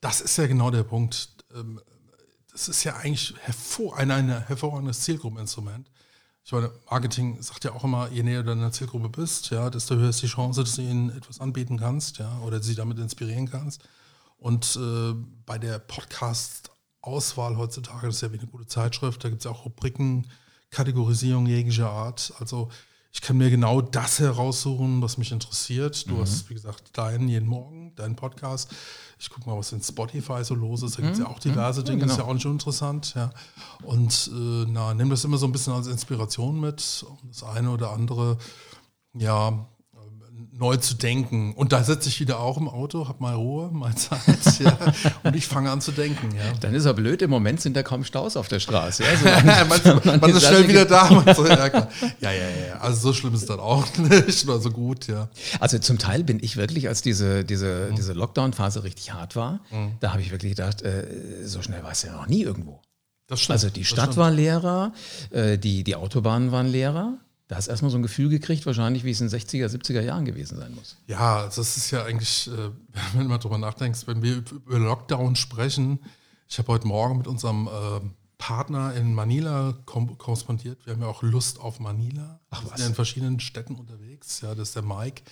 Das 0.00 0.20
ist 0.20 0.36
ja 0.36 0.46
genau 0.46 0.70
der 0.70 0.82
Punkt. 0.82 1.30
Ähm, 1.54 1.80
Das 2.52 2.68
ist 2.68 2.84
ja 2.84 2.96
eigentlich 2.96 3.34
hervor, 3.40 3.96
ein, 3.96 4.10
ein 4.10 4.46
hervorragendes 4.46 5.00
Zielgruppeninstrument. 5.02 5.90
Ich 6.44 6.52
meine, 6.52 6.72
Marketing 6.90 7.42
sagt 7.42 7.64
ja 7.64 7.72
auch 7.72 7.84
immer, 7.84 8.08
je 8.10 8.22
näher 8.22 8.42
du 8.42 8.48
deiner 8.48 8.72
Zielgruppe 8.72 9.10
bist, 9.10 9.50
ja, 9.50 9.68
desto 9.68 9.96
höher 9.96 10.08
ist 10.08 10.22
die 10.22 10.28
Chance, 10.28 10.62
dass 10.62 10.76
du 10.76 10.82
ihnen 10.82 11.10
etwas 11.10 11.40
anbieten 11.40 11.78
kannst, 11.78 12.18
ja, 12.18 12.38
oder 12.40 12.62
sie 12.62 12.74
damit 12.74 12.98
inspirieren 12.98 13.50
kannst. 13.50 13.82
Und 14.38 14.78
äh, 14.80 15.12
bei 15.44 15.58
der 15.58 15.78
Podcast-Auswahl 15.78 17.58
heutzutage, 17.58 18.06
das 18.06 18.16
ist 18.16 18.22
ja 18.22 18.32
wie 18.32 18.38
eine 18.38 18.46
gute 18.46 18.66
Zeitschrift, 18.66 19.22
da 19.22 19.28
gibt 19.28 19.40
es 19.40 19.44
ja 19.44 19.50
auch 19.50 19.66
Rubriken, 19.66 20.26
Kategorisierung 20.70 21.46
jeglicher 21.46 21.90
Art. 21.90 22.32
Also 22.38 22.70
ich 23.18 23.22
kann 23.22 23.36
mir 23.36 23.50
genau 23.50 23.80
das 23.80 24.20
heraussuchen, 24.20 25.02
was 25.02 25.18
mich 25.18 25.32
interessiert. 25.32 26.08
Du 26.08 26.20
hast, 26.20 26.48
wie 26.48 26.54
gesagt, 26.54 26.96
deinen 26.96 27.28
jeden 27.28 27.48
Morgen, 27.48 27.92
deinen 27.96 28.14
Podcast. 28.14 28.70
Ich 29.18 29.28
gucke 29.28 29.50
mal, 29.50 29.58
was 29.58 29.72
in 29.72 29.82
Spotify 29.82 30.44
so 30.44 30.54
los 30.54 30.84
ist. 30.84 30.96
Da 30.96 31.02
gibt 31.02 31.14
es 31.14 31.18
ja 31.18 31.26
auch 31.26 31.40
diverse 31.40 31.82
Dinge, 31.82 31.98
genau. 31.98 32.12
ist 32.12 32.18
ja 32.18 32.24
auch 32.24 32.32
nicht 32.32 32.46
uninteressant. 32.46 33.14
Ja. 33.16 33.30
Und 33.82 34.30
äh, 34.32 34.66
na, 34.68 34.94
nimm 34.94 35.10
das 35.10 35.24
immer 35.24 35.36
so 35.36 35.46
ein 35.46 35.52
bisschen 35.52 35.72
als 35.72 35.88
Inspiration 35.88 36.60
mit, 36.60 37.04
das 37.26 37.42
eine 37.42 37.70
oder 37.70 37.90
andere, 37.90 38.38
ja, 39.14 39.66
neu 40.52 40.76
zu 40.76 40.94
denken. 40.94 41.54
Und 41.54 41.72
da 41.72 41.84
sitze 41.84 42.08
ich 42.08 42.20
wieder 42.20 42.40
auch 42.40 42.56
im 42.56 42.68
Auto, 42.68 43.08
habe 43.08 43.22
mal 43.22 43.34
Ruhe, 43.34 43.70
mal 43.70 43.94
Zeit, 43.94 44.20
ja, 44.58 44.76
und 45.22 45.36
ich 45.36 45.46
fange 45.46 45.70
an 45.70 45.80
zu 45.80 45.92
denken. 45.92 46.34
Ja. 46.34 46.52
Dann 46.60 46.74
ist 46.74 46.84
er 46.84 46.94
blöd, 46.94 47.22
im 47.22 47.30
Moment 47.30 47.60
sind 47.60 47.76
da 47.76 47.82
kaum 47.82 48.04
Staus 48.04 48.36
auf 48.36 48.48
der 48.48 48.60
Straße. 48.60 49.04
Ja, 49.04 49.16
so 49.78 49.94
man, 50.04 50.20
man 50.20 50.30
ist 50.30 50.46
schnell 50.46 50.68
wieder 50.68 50.84
da. 50.84 51.08
So, 51.34 51.46
ja, 51.46 51.66
ja, 51.66 51.88
ja, 52.20 52.30
ja, 52.32 52.78
also 52.80 53.08
so 53.08 53.12
schlimm 53.12 53.34
ist 53.34 53.48
das 53.48 53.58
auch 53.58 53.86
nicht, 53.96 54.48
oder 54.48 54.60
so 54.60 54.70
gut, 54.70 55.06
ja. 55.06 55.28
Also 55.60 55.78
zum 55.78 55.98
Teil 55.98 56.24
bin 56.24 56.38
ich 56.42 56.56
wirklich, 56.56 56.88
als 56.88 57.02
diese, 57.02 57.44
diese, 57.44 57.88
mhm. 57.90 57.96
diese 57.96 58.12
Lockdown-Phase 58.12 58.84
richtig 58.84 59.12
hart 59.12 59.36
war, 59.36 59.60
mhm. 59.70 59.92
da 60.00 60.12
habe 60.12 60.22
ich 60.22 60.30
wirklich 60.30 60.56
gedacht, 60.56 60.82
äh, 60.82 61.06
so 61.44 61.62
schnell 61.62 61.82
war 61.82 61.92
es 61.92 62.02
ja 62.02 62.12
noch 62.12 62.26
nie 62.26 62.42
irgendwo. 62.42 62.80
also 63.30 63.70
die 63.70 63.84
Stadt 63.84 64.16
war 64.16 64.30
leerer, 64.30 64.92
äh, 65.30 65.58
die, 65.58 65.84
die 65.84 65.96
Autobahnen 65.96 66.52
waren 66.52 66.66
leerer. 66.66 67.18
Da 67.48 67.56
hast 67.56 67.66
du 67.66 67.70
erstmal 67.70 67.90
so 67.90 67.96
ein 67.96 68.02
Gefühl 68.02 68.28
gekriegt, 68.28 68.66
wahrscheinlich, 68.66 69.04
wie 69.04 69.10
es 69.10 69.20
in 69.22 69.28
den 69.28 69.40
60er, 69.40 69.66
70er 69.66 70.02
Jahren 70.02 70.26
gewesen 70.26 70.58
sein 70.58 70.74
muss. 70.74 70.96
Ja, 71.06 71.44
das 71.44 71.58
ist 71.58 71.90
ja 71.90 72.04
eigentlich, 72.04 72.46
äh, 72.48 72.70
wenn 73.14 73.22
du 73.22 73.28
mal 73.28 73.38
drüber 73.38 73.58
nachdenkst, 73.58 74.06
wenn 74.06 74.22
wir 74.22 74.36
über 74.36 74.78
Lockdown 74.78 75.34
sprechen, 75.34 75.98
ich 76.46 76.58
habe 76.58 76.68
heute 76.68 76.86
Morgen 76.86 77.18
mit 77.18 77.26
unserem 77.26 77.66
äh, 77.66 78.00
Partner 78.38 78.94
in 78.94 79.14
Manila 79.14 79.74
korrespondiert. 79.84 80.78
Wir 80.86 80.94
haben 80.94 81.02
ja 81.02 81.08
auch 81.08 81.22
Lust 81.22 81.58
auf 81.58 81.80
Manila. 81.80 82.38
Ach, 82.50 82.62
wir 82.62 82.68
sind 82.68 82.78
ja 82.78 82.86
in 82.86 82.94
verschiedenen 82.94 83.40
Städten 83.40 83.74
unterwegs. 83.74 84.40
Ja, 84.42 84.54
das 84.54 84.68
ist 84.68 84.76
der 84.76 84.84
Mike, 84.84 85.22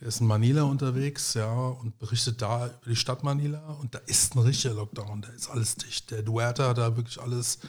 der 0.00 0.08
ist 0.08 0.20
in 0.20 0.26
Manila 0.26 0.64
unterwegs, 0.64 1.34
ja, 1.34 1.50
und 1.50 1.98
berichtet 1.98 2.42
da 2.42 2.66
über 2.66 2.90
die 2.90 2.96
Stadt 2.96 3.22
Manila. 3.24 3.76
Und 3.80 3.94
da 3.94 3.98
ist 4.06 4.34
ein 4.34 4.40
richtiger 4.40 4.74
Lockdown, 4.74 5.22
da 5.22 5.28
ist 5.28 5.48
alles 5.48 5.76
dicht. 5.76 6.10
Der 6.10 6.22
Duerte 6.22 6.68
hat 6.68 6.78
da 6.78 6.96
wirklich 6.96 7.20
alles 7.20 7.60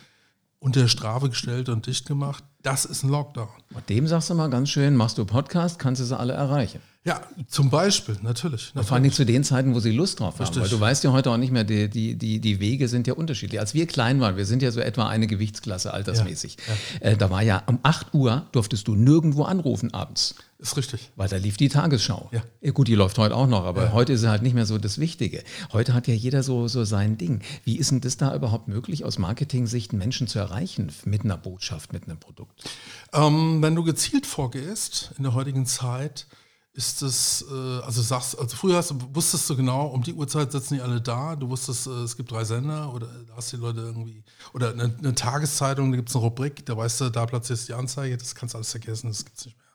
unter 0.61 0.87
Strafe 0.87 1.29
gestellt 1.29 1.69
und 1.69 1.87
dicht 1.87 2.07
gemacht. 2.07 2.43
Das 2.61 2.85
ist 2.85 3.03
ein 3.03 3.09
Lockdown. 3.09 3.49
Und 3.73 3.89
dem 3.89 4.07
sagst 4.07 4.29
du 4.29 4.35
mal 4.35 4.49
ganz 4.49 4.69
schön, 4.69 4.95
machst 4.95 5.17
du 5.17 5.25
Podcast, 5.25 5.79
kannst 5.79 5.99
du 5.99 6.05
sie 6.05 6.17
alle 6.17 6.33
erreichen. 6.33 6.81
Ja, 7.03 7.19
zum 7.47 7.71
Beispiel, 7.71 8.15
natürlich. 8.21 8.73
natürlich. 8.75 8.87
Vor 8.87 8.95
allem 8.95 9.11
zu 9.11 9.25
den 9.25 9.43
Zeiten, 9.43 9.73
wo 9.73 9.79
sie 9.79 9.89
Lust 9.89 10.19
drauf 10.19 10.35
haben. 10.35 10.43
Richtig. 10.43 10.61
Weil 10.61 10.69
du 10.69 10.79
weißt 10.79 11.03
ja 11.03 11.11
heute 11.11 11.31
auch 11.31 11.37
nicht 11.37 11.51
mehr, 11.51 11.63
die, 11.63 11.89
die, 11.89 12.15
die, 12.15 12.39
die 12.39 12.59
Wege 12.59 12.87
sind 12.87 13.07
ja 13.07 13.15
unterschiedlich. 13.15 13.59
Als 13.59 13.73
wir 13.73 13.87
klein 13.87 14.19
waren, 14.19 14.37
wir 14.37 14.45
sind 14.45 14.61
ja 14.61 14.69
so 14.69 14.79
etwa 14.81 15.07
eine 15.07 15.25
Gewichtsklasse 15.25 15.95
altersmäßig. 15.95 16.57
Ja, 16.67 16.73
ja. 17.01 17.11
Äh, 17.13 17.17
da 17.17 17.31
war 17.31 17.41
ja 17.41 17.63
um 17.65 17.79
8 17.81 18.13
Uhr 18.13 18.45
durftest 18.51 18.87
du 18.87 18.93
nirgendwo 18.93 19.43
anrufen 19.43 19.91
abends. 19.95 20.35
Ist 20.59 20.77
richtig. 20.77 21.09
Weil 21.15 21.27
da 21.27 21.37
lief 21.37 21.57
die 21.57 21.69
Tagesschau. 21.69 22.29
Ja. 22.31 22.43
ja 22.61 22.71
gut, 22.71 22.87
die 22.87 22.93
läuft 22.93 23.17
heute 23.17 23.35
auch 23.35 23.47
noch, 23.47 23.65
aber 23.65 23.85
ja. 23.85 23.91
heute 23.93 24.13
ist 24.13 24.21
es 24.21 24.27
halt 24.27 24.43
nicht 24.43 24.53
mehr 24.53 24.67
so 24.67 24.77
das 24.77 24.99
Wichtige. 24.99 25.43
Heute 25.73 25.95
hat 25.95 26.07
ja 26.07 26.13
jeder 26.13 26.43
so, 26.43 26.67
so 26.67 26.83
sein 26.83 27.17
Ding. 27.17 27.41
Wie 27.63 27.79
ist 27.79 27.89
denn 27.89 28.01
das 28.01 28.17
da 28.17 28.35
überhaupt 28.35 28.67
möglich, 28.67 29.03
aus 29.03 29.17
Marketing-Sicht 29.17 29.91
Menschen 29.91 30.27
zu 30.27 30.37
erreichen 30.37 30.91
mit 31.03 31.23
einer 31.23 31.37
Botschaft, 31.37 31.93
mit 31.93 32.03
einem 32.03 32.19
Produkt? 32.19 32.63
Ähm, 33.11 33.63
wenn 33.63 33.73
du 33.73 33.83
gezielt 33.83 34.27
vorgehst 34.27 35.13
in 35.17 35.23
der 35.23 35.33
heutigen 35.33 35.65
Zeit, 35.65 36.27
ist 36.73 37.01
es, 37.01 37.45
äh, 37.51 37.79
also 37.81 38.01
sagst, 38.01 38.39
also 38.39 38.55
früher 38.55 38.77
hast, 38.77 38.93
wusstest 39.13 39.49
du 39.49 39.57
genau, 39.57 39.87
um 39.87 40.03
die 40.03 40.13
Uhrzeit 40.13 40.51
sitzen 40.51 40.75
die 40.75 40.81
alle 40.81 41.01
da, 41.01 41.35
du 41.35 41.49
wusstest, 41.49 41.87
äh, 41.87 42.03
es 42.03 42.15
gibt 42.15 42.31
drei 42.31 42.45
Sender 42.45 42.93
oder 42.93 43.07
da 43.27 43.35
hast 43.35 43.51
die 43.51 43.57
Leute 43.57 43.81
irgendwie, 43.81 44.23
oder 44.53 44.71
eine, 44.71 44.95
eine 44.97 45.13
Tageszeitung, 45.13 45.91
da 45.91 45.97
gibt 45.97 46.09
es 46.09 46.15
eine 46.15 46.23
Rubrik, 46.23 46.65
da 46.65 46.77
weißt 46.77 47.01
du, 47.01 47.09
da 47.09 47.25
platzierst 47.25 47.67
du 47.67 47.73
die 47.73 47.79
Anzeige, 47.79 48.15
das 48.15 48.35
kannst 48.35 48.53
du 48.53 48.57
alles 48.57 48.71
vergessen, 48.71 49.09
das 49.09 49.25
gibt 49.25 49.37
es 49.37 49.45
nicht 49.45 49.57
mehr. 49.57 49.65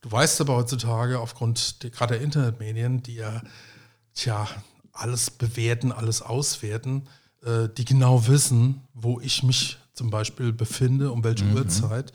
Du 0.00 0.10
weißt 0.10 0.40
aber 0.40 0.56
heutzutage 0.56 1.18
aufgrund 1.20 1.82
der, 1.82 1.90
gerade 1.90 2.14
der 2.14 2.22
Internetmedien, 2.22 3.02
die 3.02 3.16
ja, 3.16 3.42
tja, 4.14 4.48
alles 4.92 5.30
bewerten, 5.30 5.92
alles 5.92 6.22
auswerten, 6.22 7.08
äh, 7.44 7.68
die 7.68 7.84
genau 7.84 8.26
wissen, 8.26 8.82
wo 8.92 9.20
ich 9.20 9.44
mich 9.44 9.78
zum 9.94 10.10
Beispiel 10.10 10.52
befinde, 10.52 11.12
um 11.12 11.22
welche 11.24 11.44
mhm. 11.44 11.56
Uhrzeit. 11.56 12.12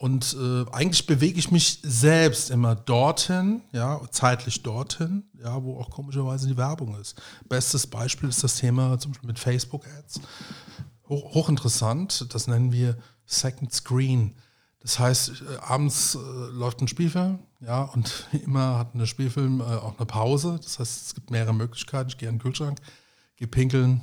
Und 0.00 0.34
äh, 0.40 0.64
eigentlich 0.72 1.04
bewege 1.04 1.38
ich 1.38 1.50
mich 1.50 1.78
selbst 1.82 2.48
immer 2.48 2.74
dorthin, 2.74 3.60
ja, 3.70 4.00
zeitlich 4.10 4.62
dorthin, 4.62 5.24
ja, 5.38 5.62
wo 5.62 5.78
auch 5.78 5.90
komischerweise 5.90 6.48
die 6.48 6.56
Werbung 6.56 6.98
ist. 6.98 7.20
Bestes 7.50 7.86
Beispiel 7.86 8.30
ist 8.30 8.42
das 8.42 8.56
Thema 8.56 8.98
zum 8.98 9.12
Beispiel 9.12 9.26
mit 9.26 9.38
Facebook-Ads. 9.38 10.22
Hoch, 11.06 11.34
hochinteressant, 11.34 12.32
das 12.32 12.46
nennen 12.46 12.72
wir 12.72 12.96
Second 13.26 13.74
Screen. 13.74 14.36
Das 14.80 14.98
heißt, 14.98 15.42
äh, 15.42 15.56
abends 15.58 16.14
äh, 16.14 16.18
läuft 16.50 16.80
ein 16.80 16.88
Spielfilm, 16.88 17.40
ja, 17.60 17.82
und 17.82 18.26
immer 18.42 18.78
hat 18.78 18.94
ein 18.94 19.06
Spielfilm 19.06 19.60
äh, 19.60 19.64
auch 19.64 19.98
eine 19.98 20.06
Pause. 20.06 20.58
Das 20.62 20.78
heißt, 20.78 21.08
es 21.08 21.14
gibt 21.14 21.30
mehrere 21.30 21.52
Möglichkeiten. 21.52 22.08
Ich 22.08 22.16
gehe 22.16 22.30
an 22.30 22.36
den 22.36 22.42
Kühlschrank, 22.42 22.80
gehe 23.36 23.48
pinkeln 23.48 24.00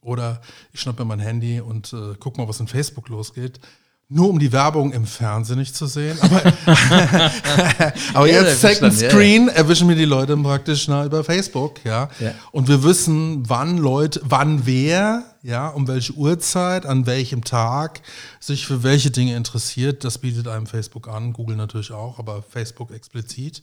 oder 0.00 0.40
ich 0.72 0.80
schnappe 0.80 1.04
mir 1.04 1.08
mein 1.08 1.20
Handy 1.20 1.60
und 1.60 1.92
äh, 1.92 2.14
gucke 2.14 2.40
mal, 2.40 2.48
was 2.48 2.60
in 2.60 2.66
Facebook 2.66 3.10
losgeht 3.10 3.60
nur 4.08 4.28
um 4.28 4.38
die 4.38 4.52
Werbung 4.52 4.92
im 4.92 5.06
Fernsehen 5.06 5.58
nicht 5.58 5.74
zu 5.74 5.86
sehen. 5.86 6.18
Aber, 6.20 6.42
aber 8.14 8.26
ja, 8.26 8.42
jetzt 8.42 8.60
Second 8.60 8.92
Screen 8.92 9.46
ja. 9.46 9.54
erwischen 9.54 9.88
wir 9.88 9.96
die 9.96 10.04
Leute 10.04 10.36
praktisch 10.36 10.88
na, 10.88 11.04
über 11.04 11.24
Facebook, 11.24 11.84
ja? 11.84 12.08
ja. 12.20 12.32
Und 12.52 12.68
wir 12.68 12.82
wissen, 12.82 13.48
wann 13.48 13.78
Leute, 13.78 14.20
wann 14.24 14.66
wer, 14.66 15.24
ja, 15.42 15.68
um 15.68 15.88
welche 15.88 16.12
Uhrzeit, 16.12 16.86
an 16.86 17.06
welchem 17.06 17.44
Tag 17.44 18.02
sich 18.40 18.66
für 18.66 18.82
welche 18.82 19.10
Dinge 19.10 19.36
interessiert. 19.36 20.04
Das 20.04 20.18
bietet 20.18 20.48
einem 20.48 20.66
Facebook 20.66 21.08
an, 21.08 21.32
Google 21.32 21.56
natürlich 21.56 21.92
auch, 21.92 22.18
aber 22.18 22.42
Facebook 22.42 22.90
explizit. 22.90 23.62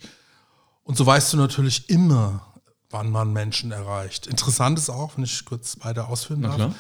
Und 0.84 0.98
so 0.98 1.06
weißt 1.06 1.34
du 1.34 1.38
natürlich 1.38 1.90
immer, 1.90 2.42
wann 2.90 3.12
man 3.12 3.32
Menschen 3.32 3.72
erreicht. 3.72 4.28
Interessant 4.28 4.78
ist 4.80 4.90
auch, 4.90 5.16
wenn 5.16 5.24
ich 5.24 5.46
kurz 5.46 5.78
weiter 5.82 6.10
ausführen 6.10 6.42
darf 6.42 6.74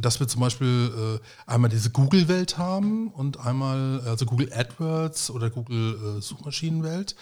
dass 0.00 0.20
wir 0.20 0.28
zum 0.28 0.40
Beispiel 0.40 1.20
äh, 1.20 1.50
einmal 1.50 1.70
diese 1.70 1.90
Google-Welt 1.90 2.58
haben 2.58 3.08
und 3.08 3.38
einmal 3.38 4.00
also 4.06 4.26
Google 4.26 4.52
AdWords 4.52 5.30
oder 5.30 5.50
Google 5.50 6.18
äh, 6.18 6.20
Suchmaschinenwelt. 6.20 7.14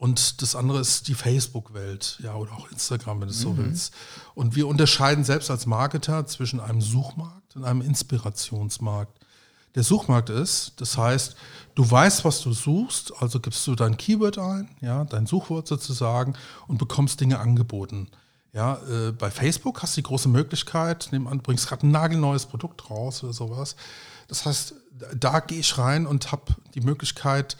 Und 0.00 0.40
das 0.40 0.56
andere 0.56 0.80
ist 0.80 1.08
die 1.08 1.14
Facebook-Welt, 1.14 2.20
ja, 2.22 2.34
oder 2.34 2.52
auch 2.52 2.70
Instagram, 2.70 3.20
wenn 3.20 3.28
du 3.28 3.34
es 3.34 3.40
so 3.40 3.50
mhm. 3.50 3.58
willst. 3.58 3.92
Und 4.34 4.56
wir 4.56 4.66
unterscheiden 4.66 5.24
selbst 5.24 5.50
als 5.50 5.66
Marketer 5.66 6.26
zwischen 6.26 6.58
einem 6.58 6.80
Suchmarkt 6.80 7.54
und 7.54 7.64
einem 7.64 7.82
Inspirationsmarkt. 7.82 9.20
Der 9.74 9.82
Suchmarkt 9.82 10.30
ist, 10.30 10.72
das 10.78 10.96
heißt, 10.96 11.36
du 11.74 11.88
weißt, 11.88 12.24
was 12.24 12.40
du 12.40 12.54
suchst, 12.54 13.12
also 13.20 13.40
gibst 13.40 13.66
du 13.66 13.74
dein 13.74 13.98
Keyword 13.98 14.38
ein, 14.38 14.70
ja, 14.80 15.04
dein 15.04 15.26
Suchwort 15.26 15.68
sozusagen 15.68 16.34
und 16.66 16.78
bekommst 16.78 17.20
Dinge 17.20 17.38
angeboten. 17.38 18.08
Ja, 18.52 18.80
äh, 18.88 19.12
bei 19.12 19.30
Facebook 19.30 19.82
hast 19.82 19.96
du 19.96 20.00
die 20.00 20.06
große 20.06 20.28
Möglichkeit, 20.28 21.08
nehmen 21.12 21.28
an, 21.28 21.38
du 21.38 21.42
bringst 21.42 21.68
gerade 21.68 21.86
ein 21.86 21.90
nagelneues 21.90 22.46
Produkt 22.46 22.90
raus 22.90 23.22
oder 23.22 23.32
sowas. 23.32 23.76
Das 24.26 24.44
heißt, 24.44 24.74
da 25.14 25.40
gehe 25.40 25.60
ich 25.60 25.78
rein 25.78 26.06
und 26.06 26.32
habe 26.32 26.54
die 26.74 26.80
Möglichkeit, 26.80 27.56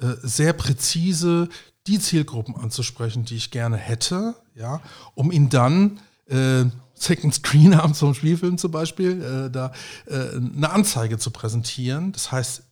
äh, 0.00 0.14
sehr 0.22 0.52
präzise 0.52 1.48
die 1.86 1.98
Zielgruppen 1.98 2.56
anzusprechen, 2.56 3.24
die 3.24 3.36
ich 3.36 3.50
gerne 3.50 3.76
hätte, 3.76 4.34
ja, 4.54 4.80
um 5.14 5.30
ihnen 5.32 5.50
dann 5.50 6.00
äh, 6.26 6.64
Second 6.94 7.34
Screen 7.34 7.76
haben 7.76 7.94
zum 7.94 8.14
Spielfilm 8.14 8.58
zum 8.58 8.70
Beispiel, 8.70 9.22
äh, 9.22 9.50
da 9.50 9.72
äh, 10.06 10.36
eine 10.36 10.70
Anzeige 10.70 11.18
zu 11.18 11.30
präsentieren. 11.30 12.12
Das 12.12 12.32
heißt, 12.32 12.62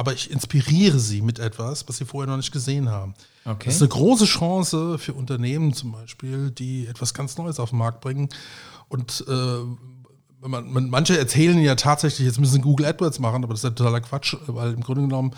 aber 0.00 0.14
ich 0.14 0.30
inspiriere 0.30 0.98
sie 0.98 1.20
mit 1.20 1.38
etwas, 1.38 1.86
was 1.86 1.98
sie 1.98 2.06
vorher 2.06 2.26
noch 2.26 2.38
nicht 2.38 2.52
gesehen 2.52 2.88
haben. 2.88 3.12
Okay. 3.44 3.66
Das 3.66 3.74
ist 3.74 3.82
eine 3.82 3.90
große 3.90 4.24
Chance 4.24 4.96
für 4.96 5.12
Unternehmen 5.12 5.74
zum 5.74 5.92
Beispiel, 5.92 6.50
die 6.50 6.86
etwas 6.86 7.12
ganz 7.12 7.36
Neues 7.36 7.60
auf 7.60 7.68
den 7.68 7.80
Markt 7.80 8.00
bringen. 8.00 8.30
Und 8.88 9.22
äh, 9.28 10.48
man, 10.48 10.72
man, 10.72 10.88
manche 10.88 11.18
erzählen 11.18 11.58
ja 11.58 11.74
tatsächlich, 11.74 12.26
jetzt 12.26 12.40
müssen 12.40 12.62
Google 12.62 12.86
AdWords 12.86 13.18
machen, 13.18 13.44
aber 13.44 13.52
das 13.52 13.60
ist 13.60 13.64
ja 13.64 13.70
totaler 13.72 14.00
Quatsch, 14.00 14.36
weil 14.46 14.72
im 14.72 14.80
Grunde 14.80 15.02
genommen, 15.02 15.32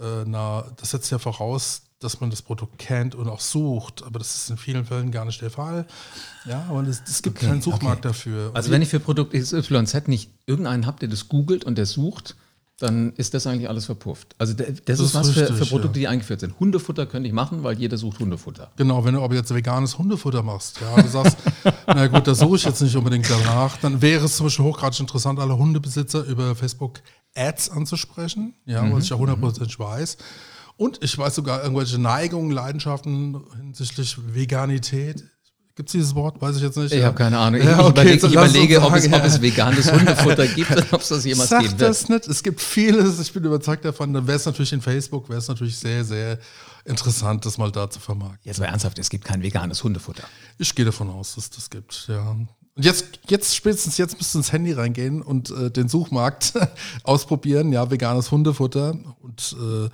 äh, 0.00 0.22
na, 0.24 0.64
das 0.76 0.92
setzt 0.92 1.10
ja 1.10 1.18
voraus, 1.18 1.82
dass 1.98 2.20
man 2.20 2.30
das 2.30 2.40
Produkt 2.40 2.78
kennt 2.78 3.16
und 3.16 3.28
auch 3.28 3.40
sucht. 3.40 4.04
Aber 4.04 4.20
das 4.20 4.36
ist 4.36 4.48
in 4.48 4.58
vielen 4.58 4.84
Fällen 4.84 5.10
gar 5.10 5.24
nicht 5.24 5.42
der 5.42 5.50
Fall. 5.50 5.88
Ja, 6.44 6.66
aber 6.68 6.82
es 6.82 7.20
gibt 7.20 7.38
okay, 7.38 7.48
keinen 7.48 7.62
Suchmarkt 7.62 8.06
okay. 8.06 8.14
dafür. 8.14 8.52
Also 8.54 8.70
wenn 8.70 8.80
ich 8.80 8.90
für 8.90 9.00
Produkt 9.00 9.32
XYZ 9.32 10.06
nicht 10.06 10.30
irgendeinen 10.46 10.86
habe, 10.86 11.00
der 11.00 11.08
das 11.08 11.28
googelt 11.28 11.64
und 11.64 11.76
der 11.78 11.86
sucht, 11.86 12.36
dann 12.78 13.12
ist 13.12 13.34
das 13.34 13.46
eigentlich 13.46 13.68
alles 13.68 13.86
verpufft. 13.86 14.34
Also 14.38 14.52
das, 14.54 14.66
das 14.84 14.98
ist, 14.98 15.06
ist 15.06 15.14
was 15.14 15.28
richtig, 15.28 15.46
für, 15.46 15.54
für, 15.54 15.66
Produkte, 15.66 15.98
die 15.98 16.08
eingeführt 16.08 16.40
sind. 16.40 16.58
Hundefutter 16.58 17.06
könnte 17.06 17.28
ich 17.28 17.32
machen, 17.32 17.62
weil 17.62 17.78
jeder 17.78 17.96
sucht 17.96 18.18
Hundefutter. 18.18 18.72
Genau, 18.76 19.04
wenn 19.04 19.14
du 19.14 19.22
aber 19.22 19.34
jetzt 19.34 19.54
veganes 19.54 19.96
Hundefutter 19.96 20.42
machst, 20.42 20.80
ja, 20.80 21.00
du 21.00 21.08
sagst, 21.08 21.36
na 21.86 22.08
gut, 22.08 22.26
da 22.26 22.34
suche 22.34 22.56
ich 22.56 22.64
jetzt 22.64 22.80
nicht 22.80 22.96
unbedingt 22.96 23.30
danach, 23.30 23.76
dann 23.76 24.02
wäre 24.02 24.24
es 24.24 24.36
zum 24.36 24.46
Beispiel 24.46 24.64
hochgradig 24.64 24.98
interessant, 24.98 25.38
alle 25.38 25.56
Hundebesitzer 25.56 26.24
über 26.24 26.56
Facebook 26.56 27.00
Ads 27.36 27.70
anzusprechen, 27.70 28.54
ja, 28.64 28.82
mhm. 28.82 28.92
was 28.92 29.04
ich 29.04 29.10
ja 29.10 29.16
hundertprozentig 29.16 29.78
mhm. 29.78 29.84
weiß. 29.84 30.16
Und 30.76 31.04
ich 31.04 31.16
weiß 31.16 31.36
sogar 31.36 31.62
irgendwelche 31.62 32.00
Neigungen, 32.00 32.50
Leidenschaften 32.50 33.40
hinsichtlich 33.56 34.16
Veganität 34.34 35.22
Gibt 35.76 35.88
es 35.88 35.92
dieses 35.92 36.14
Wort? 36.14 36.40
Weiß 36.40 36.56
ich 36.56 36.62
jetzt 36.62 36.76
nicht. 36.76 36.92
Ich 36.92 37.00
ja. 37.00 37.06
habe 37.06 37.16
keine 37.16 37.36
Ahnung. 37.36 37.60
Ich, 37.60 37.66
ja, 37.66 37.84
okay, 37.84 38.14
ich 38.14 38.22
überlege, 38.22 38.80
ob, 38.80 38.94
es, 38.94 39.12
ob, 39.12 39.24
es, 39.24 39.42
veganes 39.42 39.90
Hundefutter 39.90 40.46
gibt 40.46 40.70
oder 40.72 40.86
ob 40.92 41.00
es 41.00 41.08
das 41.08 41.24
jemals 41.24 41.50
Sag 41.50 41.62
geben 41.62 41.80
wird. 41.80 41.90
das 41.90 42.08
nicht. 42.08 42.28
Es 42.28 42.42
gibt 42.44 42.60
vieles. 42.60 43.18
Ich 43.18 43.32
bin 43.32 43.42
überzeugt 43.42 43.84
davon. 43.84 44.12
Dann 44.12 44.26
wäre 44.26 44.36
es 44.36 44.46
natürlich 44.46 44.72
in 44.72 44.80
Facebook, 44.80 45.28
wäre 45.28 45.40
es 45.40 45.48
natürlich 45.48 45.76
sehr, 45.76 46.04
sehr 46.04 46.38
interessant, 46.84 47.44
das 47.44 47.58
mal 47.58 47.72
da 47.72 47.90
zu 47.90 47.98
vermarkten. 47.98 48.40
Jetzt 48.44 48.60
mal 48.60 48.66
ernsthaft, 48.66 48.98
es 49.00 49.10
gibt 49.10 49.24
kein 49.24 49.42
veganes 49.42 49.82
Hundefutter. 49.82 50.22
Ich 50.58 50.74
gehe 50.76 50.84
davon 50.84 51.10
aus, 51.10 51.34
dass 51.34 51.50
das 51.50 51.70
gibt, 51.70 52.06
ja. 52.08 52.36
Und 52.76 52.84
jetzt, 52.84 53.20
jetzt 53.28 53.54
spätestens 53.54 53.98
jetzt 53.98 54.16
müsst 54.16 54.34
ihr 54.34 54.38
ins 54.38 54.52
Handy 54.52 54.72
reingehen 54.72 55.22
und 55.22 55.50
äh, 55.50 55.70
den 55.70 55.88
Suchmarkt 55.88 56.54
ausprobieren. 57.04 57.72
Ja, 57.72 57.90
veganes 57.90 58.30
Hundefutter. 58.30 58.96
Und 59.22 59.56
äh, 59.60 59.88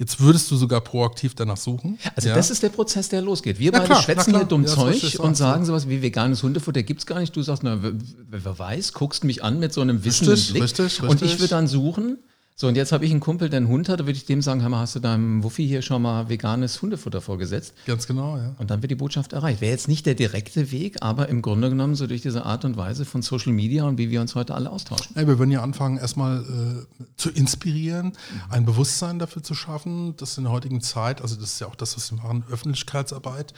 Jetzt 0.00 0.18
würdest 0.18 0.50
du 0.50 0.56
sogar 0.56 0.80
proaktiv 0.80 1.34
danach 1.34 1.58
suchen. 1.58 1.98
Also 2.16 2.30
ja? 2.30 2.34
das 2.34 2.50
ist 2.50 2.62
der 2.62 2.70
Prozess, 2.70 3.10
der 3.10 3.20
losgeht. 3.20 3.58
Wir 3.58 3.66
Ja, 3.66 3.72
beide 3.72 3.84
klar, 3.84 4.02
schwätzen 4.02 4.32
na 4.32 4.38
hier 4.38 4.46
dumm 4.46 4.62
Ja, 4.64 4.68
Zeug 4.68 5.20
und 5.20 5.36
sagen 5.36 5.66
sowas 5.66 5.90
wie 5.90 6.00
veganes 6.00 6.42
Hundefutter 6.42 6.82
gibt's 6.82 7.04
gar 7.04 7.20
nicht. 7.20 7.36
Du 7.36 7.42
sagst, 7.42 7.62
na, 7.62 7.82
wer, 7.82 7.92
wer 8.30 8.58
weiß, 8.58 8.94
guckst 8.94 9.24
mich 9.24 9.44
an 9.44 9.58
mit 9.60 9.74
so 9.74 9.82
einem 9.82 10.02
wissenden 10.02 10.32
Richtig, 10.32 10.52
Blick. 10.52 10.62
richtig, 10.62 11.02
Und 11.02 11.16
ich 11.16 11.22
richtig. 11.24 11.40
würde 11.40 11.50
dann 11.50 11.66
suchen. 11.66 12.16
So, 12.60 12.68
und 12.68 12.74
jetzt 12.74 12.92
habe 12.92 13.06
ich 13.06 13.10
einen 13.10 13.20
Kumpel, 13.20 13.48
der 13.48 13.56
einen 13.56 13.68
Hund 13.68 13.88
hat, 13.88 14.00
da 14.00 14.04
würde 14.04 14.18
ich 14.18 14.26
dem 14.26 14.42
sagen, 14.42 14.60
hör 14.60 14.68
mal, 14.68 14.80
hast 14.80 14.94
du 14.94 15.00
deinem 15.00 15.42
Wuffi 15.42 15.66
hier 15.66 15.80
schon 15.80 16.02
mal 16.02 16.28
veganes 16.28 16.82
Hundefutter 16.82 17.22
vorgesetzt? 17.22 17.72
Ganz 17.86 18.06
genau, 18.06 18.36
ja. 18.36 18.54
Und 18.58 18.70
dann 18.70 18.82
wird 18.82 18.90
die 18.90 18.96
Botschaft 18.96 19.32
erreicht. 19.32 19.62
Wäre 19.62 19.72
jetzt 19.72 19.88
nicht 19.88 20.04
der 20.04 20.14
direkte 20.14 20.70
Weg, 20.70 20.98
aber 21.00 21.30
im 21.30 21.40
Grunde 21.40 21.70
genommen 21.70 21.94
so 21.94 22.06
durch 22.06 22.20
diese 22.20 22.44
Art 22.44 22.66
und 22.66 22.76
Weise 22.76 23.06
von 23.06 23.22
Social 23.22 23.54
Media 23.54 23.84
und 23.84 23.96
wie 23.96 24.10
wir 24.10 24.20
uns 24.20 24.34
heute 24.34 24.54
alle 24.54 24.68
austauschen. 24.68 25.16
Ja, 25.16 25.26
wir 25.26 25.38
würden 25.38 25.50
ja 25.50 25.62
anfangen, 25.62 25.96
erstmal 25.96 26.42
äh, 26.42 27.04
zu 27.16 27.30
inspirieren, 27.30 28.12
ein 28.50 28.66
Bewusstsein 28.66 29.18
dafür 29.18 29.42
zu 29.42 29.54
schaffen, 29.54 30.14
dass 30.18 30.36
in 30.36 30.44
der 30.44 30.52
heutigen 30.52 30.82
Zeit, 30.82 31.22
also 31.22 31.36
das 31.36 31.54
ist 31.54 31.60
ja 31.60 31.66
auch 31.66 31.76
das, 31.76 31.96
was 31.96 32.12
wir 32.12 32.18
machen, 32.18 32.44
Öffentlichkeitsarbeit, 32.50 33.54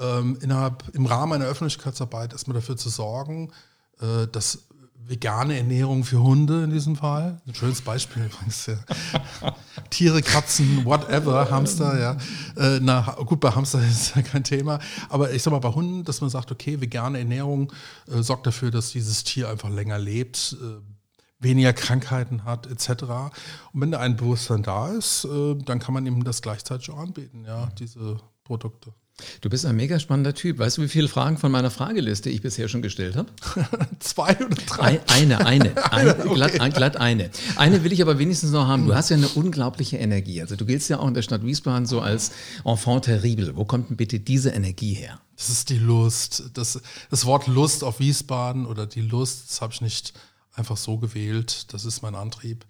ähm, 0.00 0.38
innerhalb, 0.40 0.82
im 0.92 1.06
Rahmen 1.06 1.34
einer 1.34 1.46
Öffentlichkeitsarbeit 1.46 2.32
erstmal 2.32 2.56
dafür 2.56 2.76
zu 2.76 2.88
sorgen, 2.88 3.52
äh, 4.00 4.26
dass 4.26 4.66
vegane 5.10 5.58
Ernährung 5.58 6.04
für 6.04 6.22
Hunde 6.22 6.62
in 6.62 6.70
diesem 6.70 6.94
Fall, 6.94 7.40
ein 7.44 7.54
schönes 7.54 7.82
Beispiel 7.82 8.26
übrigens, 8.26 8.66
ja. 8.66 8.76
Tiere, 9.90 10.22
Katzen, 10.22 10.84
whatever, 10.84 11.50
Hamster, 11.50 11.98
ja. 11.98 12.16
Äh, 12.56 12.78
na, 12.80 13.16
gut, 13.26 13.40
bei 13.40 13.50
Hamster 13.50 13.84
ist 13.90 14.14
ja 14.14 14.22
kein 14.22 14.44
Thema, 14.44 14.78
aber 15.08 15.32
ich 15.32 15.42
sag 15.42 15.50
mal, 15.50 15.58
bei 15.58 15.70
Hunden, 15.70 16.04
dass 16.04 16.20
man 16.20 16.30
sagt, 16.30 16.52
okay, 16.52 16.80
vegane 16.80 17.18
Ernährung 17.18 17.72
äh, 18.06 18.22
sorgt 18.22 18.46
dafür, 18.46 18.70
dass 18.70 18.92
dieses 18.92 19.24
Tier 19.24 19.48
einfach 19.48 19.68
länger 19.68 19.98
lebt, 19.98 20.56
äh, 20.62 20.80
weniger 21.40 21.72
Krankheiten 21.72 22.44
hat, 22.44 22.68
etc. 22.68 23.02
Und 23.72 23.80
wenn 23.80 23.90
da 23.90 23.98
ein 23.98 24.16
Bewusstsein 24.16 24.62
da 24.62 24.90
ist, 24.90 25.24
äh, 25.24 25.56
dann 25.56 25.80
kann 25.80 25.92
man 25.92 26.06
ihm 26.06 26.22
das 26.22 26.40
gleichzeitig 26.40 26.88
auch 26.90 26.98
anbieten, 26.98 27.44
ja, 27.44 27.66
diese 27.80 28.20
Produkte. 28.44 28.92
Du 29.40 29.50
bist 29.50 29.66
ein 29.66 29.76
mega 29.76 29.98
spannender 29.98 30.34
Typ. 30.34 30.58
Weißt 30.58 30.78
du, 30.78 30.82
wie 30.82 30.88
viele 30.88 31.08
Fragen 31.08 31.38
von 31.38 31.50
meiner 31.50 31.70
Frageliste 31.70 32.30
ich 32.30 32.42
bisher 32.42 32.68
schon 32.68 32.82
gestellt 32.82 33.16
habe? 33.16 33.28
Zwei 33.98 34.36
oder 34.36 34.56
drei? 34.66 35.00
Ein, 35.08 35.32
eine, 35.32 35.46
eine. 35.46 35.92
eine 35.92 36.24
okay. 36.24 36.34
glatt, 36.34 36.60
ein, 36.60 36.72
glatt 36.72 36.96
eine. 36.96 37.30
Eine 37.56 37.84
will 37.84 37.92
ich 37.92 38.02
aber 38.02 38.18
wenigstens 38.18 38.50
noch 38.50 38.66
haben. 38.66 38.86
Du 38.86 38.94
hast 38.94 39.10
ja 39.10 39.16
eine 39.16 39.28
unglaubliche 39.28 39.96
Energie. 39.96 40.40
Also 40.40 40.56
du 40.56 40.64
giltst 40.64 40.88
ja 40.90 40.98
auch 40.98 41.08
in 41.08 41.14
der 41.14 41.22
Stadt 41.22 41.44
Wiesbaden 41.44 41.86
so 41.86 42.00
als 42.00 42.32
Enfant 42.64 43.04
terrible. 43.04 43.56
Wo 43.56 43.64
kommt 43.64 43.90
denn 43.90 43.96
bitte 43.96 44.20
diese 44.20 44.50
Energie 44.50 44.94
her? 44.94 45.20
Das 45.36 45.48
ist 45.48 45.70
die 45.70 45.78
Lust. 45.78 46.50
Das, 46.54 46.80
das 47.10 47.24
Wort 47.24 47.46
Lust 47.46 47.82
auf 47.82 47.98
Wiesbaden 47.98 48.66
oder 48.66 48.86
die 48.86 49.00
Lust, 49.00 49.44
das 49.48 49.60
habe 49.62 49.72
ich 49.72 49.80
nicht 49.80 50.12
einfach 50.54 50.76
so 50.76 50.98
gewählt. 50.98 51.72
Das 51.72 51.84
ist 51.84 52.02
mein 52.02 52.14
Antrieb. 52.14 52.66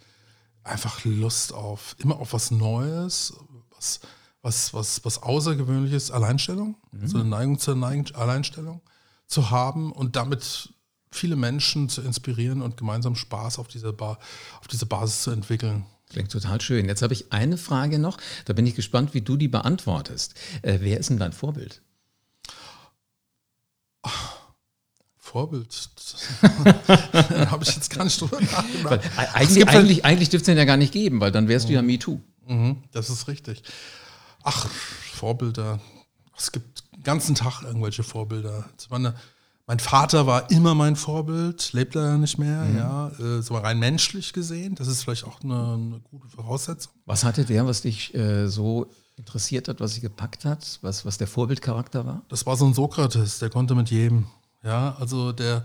Einfach 0.62 1.04
Lust 1.04 1.52
auf, 1.52 1.96
immer 1.98 2.20
auf 2.20 2.32
was 2.32 2.50
Neues, 2.50 3.34
was, 3.74 4.00
was, 4.42 4.72
was, 4.72 5.04
was 5.04 5.22
Außergewöhnliches, 5.22 6.10
Alleinstellung, 6.10 6.76
so 7.04 7.18
eine 7.18 7.28
Neigung 7.28 7.58
zur 7.58 7.76
Neigung, 7.76 8.06
Alleinstellung 8.14 8.80
zu 9.26 9.50
haben 9.50 9.92
und 9.92 10.16
damit 10.16 10.70
viele 11.12 11.36
Menschen 11.36 11.88
zu 11.88 12.02
inspirieren 12.02 12.62
und 12.62 12.76
gemeinsam 12.76 13.16
Spaß 13.16 13.58
auf 13.58 13.68
diese, 13.68 13.92
ba 13.92 14.18
auf 14.60 14.68
diese 14.68 14.86
Basis 14.86 15.22
zu 15.24 15.30
entwickeln. 15.30 15.84
Klingt 16.08 16.32
total 16.32 16.60
schön. 16.60 16.86
Jetzt 16.86 17.02
habe 17.02 17.12
ich 17.14 17.32
eine 17.32 17.56
Frage 17.56 17.98
noch. 17.98 18.16
Da 18.44 18.52
bin 18.52 18.66
ich 18.66 18.74
gespannt, 18.74 19.14
wie 19.14 19.20
du 19.20 19.36
die 19.36 19.46
beantwortest. 19.48 20.34
Äh, 20.62 20.78
wer 20.80 20.98
ist 20.98 21.10
denn 21.10 21.18
dein 21.18 21.32
Vorbild? 21.32 21.82
Vorbild. 25.16 25.90
da 26.42 27.50
habe 27.50 27.62
ich 27.62 27.74
jetzt 27.76 27.90
gar 27.94 28.04
nicht 28.04 28.20
drüber 28.20 28.40
nachgedacht. 28.40 29.04
e- 29.04 29.18
eigentlich 29.34 29.66
halt- 29.66 29.76
eigentlich, 29.76 30.04
eigentlich 30.04 30.28
dürfte 30.30 30.44
es 30.50 30.54
den 30.54 30.58
ja 30.58 30.64
gar 30.64 30.76
nicht 30.76 30.92
geben, 30.92 31.20
weil 31.20 31.30
dann 31.30 31.46
wärst 31.46 31.68
du 31.68 31.72
ja 31.72 31.82
MeToo. 31.82 32.20
Mhm, 32.46 32.82
das 32.90 33.10
ist 33.10 33.28
richtig. 33.28 33.62
Ach, 34.42 34.68
Vorbilder. 34.68 35.80
Es 36.36 36.52
gibt 36.52 36.84
den 36.94 37.02
ganzen 37.02 37.34
Tag 37.34 37.62
irgendwelche 37.62 38.02
Vorbilder. 38.02 38.64
Meine, 38.88 39.14
mein 39.66 39.78
Vater 39.78 40.26
war 40.26 40.50
immer 40.50 40.74
mein 40.74 40.96
Vorbild, 40.96 41.72
lebt 41.72 41.94
leider 41.94 42.18
nicht 42.18 42.38
mehr, 42.38 42.66
ja. 42.76 43.08
Äh, 43.20 43.42
so 43.42 43.56
rein 43.56 43.78
menschlich 43.78 44.32
gesehen. 44.32 44.74
Das 44.74 44.88
ist 44.88 45.04
vielleicht 45.04 45.24
auch 45.24 45.40
eine, 45.42 45.74
eine 45.74 46.00
gute 46.10 46.28
Voraussetzung. 46.28 46.92
Was 47.06 47.24
hatte 47.24 47.44
der, 47.44 47.66
was 47.66 47.82
dich 47.82 48.14
äh, 48.14 48.48
so 48.48 48.90
interessiert 49.16 49.68
hat, 49.68 49.80
was 49.80 49.92
dich 49.92 50.02
gepackt 50.02 50.44
hat, 50.44 50.78
was, 50.82 51.04
was 51.04 51.18
der 51.18 51.26
Vorbildcharakter 51.26 52.06
war? 52.06 52.22
Das 52.28 52.46
war 52.46 52.56
so 52.56 52.66
ein 52.66 52.74
Sokrates, 52.74 53.38
der 53.38 53.50
konnte 53.50 53.74
mit 53.74 53.90
jedem. 53.90 54.26
Ja, 54.64 54.96
also 54.98 55.32
der, 55.32 55.64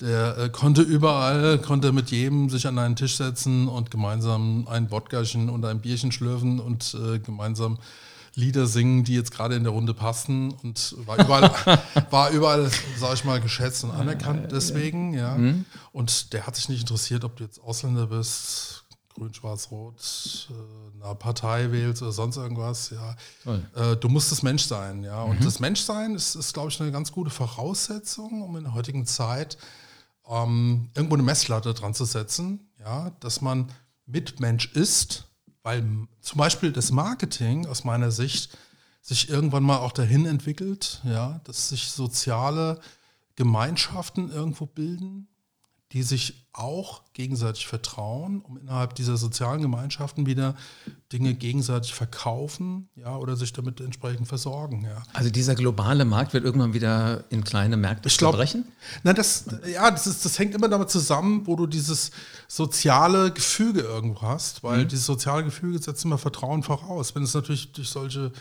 der 0.00 0.36
äh, 0.36 0.48
konnte 0.48 0.82
überall, 0.82 1.58
konnte 1.58 1.92
mit 1.92 2.10
jedem 2.10 2.50
sich 2.50 2.66
an 2.66 2.78
einen 2.78 2.96
Tisch 2.96 3.16
setzen 3.16 3.68
und 3.68 3.90
gemeinsam 3.90 4.66
ein 4.68 4.90
Wodkachen 4.90 5.48
und 5.48 5.64
ein 5.64 5.80
Bierchen 5.80 6.12
schlürfen 6.12 6.60
und 6.60 6.94
äh, 6.94 7.18
gemeinsam 7.20 7.78
Lieder 8.34 8.66
singen, 8.66 9.04
die 9.04 9.14
jetzt 9.14 9.30
gerade 9.30 9.54
in 9.54 9.64
der 9.64 9.72
Runde 9.72 9.94
passen 9.94 10.52
und 10.52 10.96
war 11.06 11.18
überall, 11.18 11.50
war 12.10 12.30
überall, 12.30 12.70
sag 12.98 13.14
ich 13.14 13.24
mal, 13.24 13.40
geschätzt 13.40 13.84
und 13.84 13.90
anerkannt 13.90 14.50
deswegen, 14.50 15.14
ja. 15.14 15.38
Und 15.92 16.32
der 16.32 16.46
hat 16.46 16.56
sich 16.56 16.68
nicht 16.68 16.80
interessiert, 16.80 17.24
ob 17.24 17.36
du 17.36 17.44
jetzt 17.44 17.60
Ausländer 17.60 18.08
bist, 18.08 18.84
grün, 19.14 19.32
schwarz, 19.32 19.70
rot, 19.70 20.48
äh, 20.50 21.04
eine 21.04 21.14
Partei 21.14 21.70
wählst 21.72 22.02
oder 22.02 22.12
sonst 22.12 22.36
irgendwas, 22.36 22.90
ja. 22.90 23.16
Toll. 23.44 23.66
Äh, 23.74 23.96
du 23.96 24.08
musst 24.08 24.32
das 24.32 24.42
Mensch 24.42 24.64
sein, 24.64 25.04
ja. 25.04 25.22
Und 25.22 25.44
das 25.44 25.60
Menschsein 25.60 26.14
ist, 26.14 26.34
ist 26.34 26.52
glaube 26.52 26.70
ich, 26.70 26.80
eine 26.80 26.92
ganz 26.92 27.12
gute 27.12 27.30
Voraussetzung, 27.30 28.42
um 28.42 28.56
in 28.56 28.64
der 28.64 28.74
heutigen 28.74 29.06
Zeit 29.06 29.56
ähm, 30.28 30.90
irgendwo 30.94 31.14
eine 31.14 31.22
Messlatte 31.22 31.74
dran 31.74 31.94
zu 31.94 32.04
setzen, 32.04 32.70
ja, 32.80 33.10
dass 33.20 33.40
man 33.40 33.70
Mitmensch 34.06 34.72
ist, 34.72 35.26
weil 35.64 35.82
zum 36.20 36.38
Beispiel 36.38 36.70
das 36.70 36.92
Marketing 36.92 37.66
aus 37.66 37.82
meiner 37.82 38.12
Sicht 38.12 38.56
sich 39.00 39.28
irgendwann 39.28 39.64
mal 39.64 39.78
auch 39.78 39.92
dahin 39.92 40.26
entwickelt, 40.26 41.00
ja, 41.04 41.40
dass 41.44 41.70
sich 41.70 41.90
soziale 41.90 42.80
Gemeinschaften 43.34 44.30
irgendwo 44.30 44.66
bilden, 44.66 45.26
die 45.94 46.02
sich 46.02 46.48
auch 46.52 47.02
gegenseitig 47.12 47.68
vertrauen, 47.68 48.40
um 48.40 48.58
innerhalb 48.58 48.96
dieser 48.96 49.16
sozialen 49.16 49.62
Gemeinschaften 49.62 50.26
wieder 50.26 50.56
Dinge 51.12 51.34
gegenseitig 51.34 51.94
verkaufen, 51.94 52.88
ja, 52.96 53.16
oder 53.16 53.36
sich 53.36 53.52
damit 53.52 53.80
entsprechend 53.80 54.26
versorgen, 54.26 54.82
ja. 54.82 55.04
Also 55.12 55.30
dieser 55.30 55.54
globale 55.54 56.04
Markt 56.04 56.32
wird 56.32 56.44
irgendwann 56.44 56.74
wieder 56.74 57.22
in 57.30 57.44
kleine 57.44 57.76
Märkte 57.76 58.08
Ich 58.08 58.18
glaub- 58.18 58.32
zerbrechen? 58.32 58.64
Na, 59.04 59.12
das, 59.12 59.44
ja, 59.72 59.88
das, 59.88 60.08
ist, 60.08 60.24
das 60.24 60.36
hängt 60.36 60.56
immer 60.56 60.68
damit 60.68 60.90
zusammen, 60.90 61.46
wo 61.46 61.54
du 61.54 61.68
dieses 61.68 62.10
soziale 62.48 63.30
Gefüge 63.30 63.80
irgendwo 63.82 64.22
hast, 64.22 64.64
weil 64.64 64.86
dieses 64.86 65.06
soziale 65.06 65.44
Gefüge 65.44 65.78
setzt 65.78 66.04
immer 66.04 66.18
Vertrauen 66.18 66.64
voraus. 66.64 67.14
Wenn 67.14 67.22
es 67.22 67.34
natürlich 67.34 67.70
durch 67.72 67.88
solche 67.88 68.32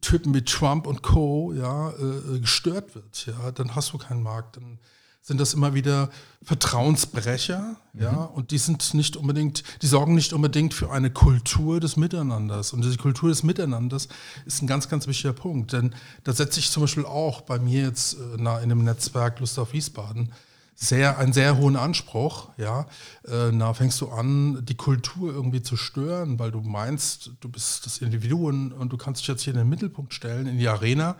Typen 0.00 0.32
wie 0.32 0.44
Trump 0.44 0.86
und 0.86 1.02
Co. 1.02 1.52
Ja, 1.54 1.90
äh, 1.90 2.38
gestört 2.38 2.94
wird, 2.94 3.26
ja, 3.26 3.50
dann 3.50 3.74
hast 3.74 3.92
du 3.92 3.98
keinen 3.98 4.22
Markt. 4.22 4.56
Dann 4.56 4.78
sind 5.22 5.40
das 5.40 5.54
immer 5.54 5.74
wieder 5.74 6.10
Vertrauensbrecher, 6.42 7.76
ja, 7.92 8.14
und 8.14 8.50
die 8.50 8.58
sind 8.58 8.94
nicht 8.94 9.16
unbedingt, 9.16 9.64
die 9.82 9.86
sorgen 9.86 10.14
nicht 10.14 10.32
unbedingt 10.32 10.72
für 10.72 10.90
eine 10.90 11.10
Kultur 11.10 11.80
des 11.80 11.96
Miteinanders. 11.96 12.72
Und 12.72 12.84
diese 12.84 12.96
Kultur 12.96 13.28
des 13.28 13.42
Miteinanders 13.42 14.08
ist 14.46 14.62
ein 14.62 14.66
ganz, 14.66 14.88
ganz 14.88 15.06
wichtiger 15.06 15.32
Punkt. 15.32 15.72
Denn 15.72 15.94
da 16.24 16.32
setze 16.32 16.60
ich 16.60 16.70
zum 16.70 16.82
Beispiel 16.84 17.04
auch 17.04 17.42
bei 17.42 17.58
mir 17.58 17.82
jetzt 17.82 18.14
äh, 18.14 18.36
na, 18.38 18.60
in 18.60 18.68
dem 18.68 18.84
Netzwerk 18.84 19.40
Lust 19.40 19.58
auf 19.58 19.72
Wiesbaden 19.72 20.32
sehr, 20.80 21.18
einen 21.18 21.32
sehr 21.32 21.58
hohen 21.58 21.74
Anspruch, 21.74 22.50
ja. 22.56 22.86
Äh, 23.26 23.50
na, 23.50 23.74
fängst 23.74 24.00
du 24.00 24.10
an, 24.10 24.64
die 24.64 24.76
Kultur 24.76 25.32
irgendwie 25.32 25.60
zu 25.60 25.76
stören, 25.76 26.38
weil 26.38 26.52
du 26.52 26.60
meinst, 26.60 27.32
du 27.40 27.48
bist 27.48 27.84
das 27.84 27.98
Individuum 27.98 28.70
und 28.72 28.92
du 28.92 28.96
kannst 28.96 29.22
dich 29.22 29.28
jetzt 29.28 29.42
hier 29.42 29.54
in 29.54 29.58
den 29.58 29.68
Mittelpunkt 29.68 30.14
stellen, 30.14 30.46
in 30.46 30.56
die 30.58 30.68
Arena 30.68 31.16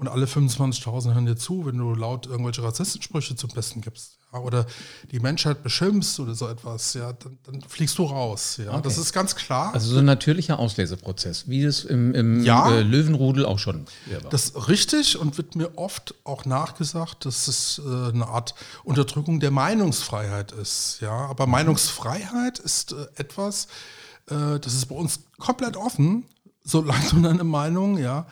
und 0.00 0.08
alle 0.08 0.24
25.000 0.24 1.12
hören 1.12 1.26
dir 1.26 1.36
zu, 1.36 1.66
wenn 1.66 1.76
du 1.76 1.94
laut 1.94 2.26
irgendwelche 2.26 2.62
Rassistensprüche 2.62 3.36
zum 3.36 3.50
Besten 3.50 3.82
gibst. 3.82 4.16
Ja, 4.32 4.38
oder 4.38 4.64
die 5.10 5.20
Menschheit 5.20 5.62
beschimpfst 5.62 6.18
oder 6.20 6.34
so 6.34 6.48
etwas, 6.48 6.94
ja, 6.94 7.12
dann, 7.12 7.36
dann 7.44 7.60
fliegst 7.60 7.98
du 7.98 8.04
raus. 8.04 8.58
Ja, 8.64 8.80
das 8.80 8.96
ist 8.96 9.12
ganz 9.12 9.34
klar. 9.36 9.74
Also 9.74 9.92
so 9.92 9.98
ein 9.98 10.06
natürlicher 10.06 10.58
Ausleseprozess, 10.58 11.48
wie 11.48 11.64
es 11.64 11.84
im, 11.84 12.14
im 12.14 12.42
Ja. 12.42 12.70
äh, 12.70 12.80
Löwenrudel 12.82 13.44
auch 13.44 13.58
schon 13.58 13.84
war. 14.22 14.30
Das 14.30 14.44
ist 14.46 14.68
richtig 14.68 15.18
und 15.18 15.36
wird 15.36 15.54
mir 15.54 15.76
oft 15.76 16.14
auch 16.24 16.46
nachgesagt, 16.46 17.26
dass 17.26 17.46
es 17.46 17.82
äh, 17.84 18.08
eine 18.14 18.26
Art 18.26 18.54
Unterdrückung 18.84 19.38
der 19.38 19.50
Meinungsfreiheit 19.50 20.52
ist. 20.52 20.98
Ja, 21.02 21.12
aber 21.26 21.46
Meinungsfreiheit 21.46 22.58
ist 22.58 22.92
äh, 22.92 23.06
etwas, 23.16 23.66
äh, 24.30 24.58
das 24.60 24.72
ist 24.72 24.86
bei 24.86 24.94
uns 24.94 25.20
komplett 25.38 25.76
offen, 25.76 26.24
solange 26.64 27.04
du 27.10 27.20
deine 27.22 27.44
Meinung, 27.44 27.98
ja, 27.98 28.26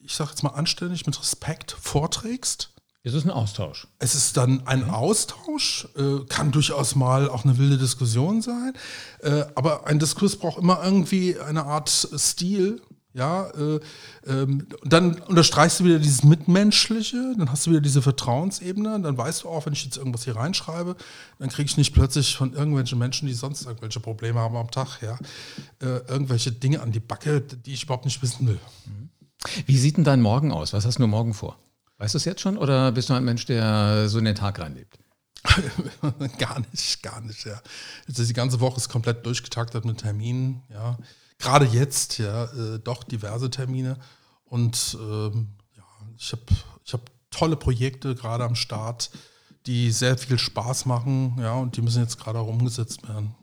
ich 0.00 0.14
sage 0.14 0.30
jetzt 0.30 0.42
mal 0.42 0.50
anständig 0.50 1.06
mit 1.06 1.18
Respekt 1.20 1.76
vorträgst. 1.80 2.70
Es 3.04 3.14
ist 3.14 3.24
ein 3.24 3.30
Austausch. 3.30 3.88
Es 3.98 4.14
ist 4.14 4.36
dann 4.36 4.66
ein 4.66 4.88
Austausch, 4.88 5.88
äh, 5.96 6.24
kann 6.28 6.52
durchaus 6.52 6.94
mal 6.94 7.28
auch 7.28 7.44
eine 7.44 7.58
wilde 7.58 7.76
Diskussion 7.76 8.42
sein, 8.42 8.74
äh, 9.20 9.44
aber 9.56 9.88
ein 9.88 9.98
Diskurs 9.98 10.36
braucht 10.36 10.58
immer 10.58 10.82
irgendwie 10.84 11.38
eine 11.38 11.64
Art 11.64 11.88
Stil, 11.90 12.80
Ja, 13.14 13.50
äh, 13.50 13.80
ähm, 14.26 14.68
dann 14.84 15.20
unterstreichst 15.20 15.80
du 15.80 15.84
wieder 15.84 15.98
dieses 15.98 16.24
Mitmenschliche, 16.24 17.34
dann 17.36 17.50
hast 17.50 17.66
du 17.66 17.72
wieder 17.72 17.82
diese 17.82 18.00
Vertrauensebene, 18.00 19.00
dann 19.00 19.18
weißt 19.18 19.42
du 19.42 19.48
auch, 19.50 19.66
wenn 19.66 19.74
ich 19.74 19.84
jetzt 19.84 19.98
irgendwas 19.98 20.24
hier 20.24 20.36
reinschreibe, 20.36 20.96
dann 21.38 21.50
kriege 21.50 21.66
ich 21.66 21.76
nicht 21.76 21.92
plötzlich 21.92 22.34
von 22.36 22.54
irgendwelchen 22.54 22.98
Menschen, 22.98 23.28
die 23.28 23.34
sonst 23.34 23.66
irgendwelche 23.66 24.00
Probleme 24.00 24.40
haben 24.40 24.56
am 24.56 24.70
Tag, 24.70 25.02
ja, 25.02 25.18
irgendwelche 25.80 26.52
Dinge 26.52 26.80
an 26.80 26.90
die 26.90 27.00
Backe, 27.00 27.42
die 27.42 27.74
ich 27.74 27.82
überhaupt 27.82 28.06
nicht 28.06 28.22
wissen 28.22 28.46
will. 28.46 28.58
Wie 29.66 29.78
sieht 29.78 29.96
denn 29.96 30.04
dein 30.04 30.20
Morgen 30.20 30.52
aus? 30.52 30.72
Was 30.72 30.86
hast 30.86 30.98
du 30.98 31.06
morgen 31.06 31.34
vor? 31.34 31.58
Weißt 31.98 32.14
du 32.14 32.18
es 32.18 32.24
jetzt 32.24 32.40
schon 32.40 32.58
oder 32.58 32.92
bist 32.92 33.08
du 33.08 33.14
ein 33.14 33.24
Mensch, 33.24 33.46
der 33.46 34.08
so 34.08 34.18
in 34.18 34.24
den 34.24 34.34
Tag 34.34 34.58
reinlebt? 34.58 34.98
gar 36.38 36.60
nicht, 36.60 37.02
gar 37.02 37.20
nicht, 37.20 37.44
ja. 37.44 37.60
Ist 38.06 38.18
die 38.18 38.32
ganze 38.32 38.60
Woche 38.60 38.76
ist 38.76 38.88
komplett 38.88 39.26
durchgetaktet 39.26 39.84
mit 39.84 39.98
Terminen, 39.98 40.62
ja 40.70 40.96
gerade 41.42 41.66
jetzt 41.66 42.18
ja 42.18 42.44
äh, 42.44 42.78
doch 42.78 43.04
diverse 43.04 43.50
Termine. 43.50 43.98
Und 44.44 44.96
ähm, 45.00 45.48
ja, 45.76 45.84
ich 46.16 46.32
habe 46.32 46.42
ich 46.84 46.92
hab 46.92 47.10
tolle 47.30 47.56
Projekte 47.56 48.14
gerade 48.14 48.44
am 48.44 48.54
Start, 48.54 49.10
die 49.66 49.90
sehr 49.90 50.16
viel 50.16 50.38
Spaß 50.38 50.86
machen, 50.86 51.36
ja, 51.40 51.54
und 51.54 51.76
die 51.76 51.82
müssen 51.82 52.02
jetzt 52.02 52.18
gerade 52.18 52.38
auch 52.38 52.48
umgesetzt 52.48 53.06
werden. 53.08 53.34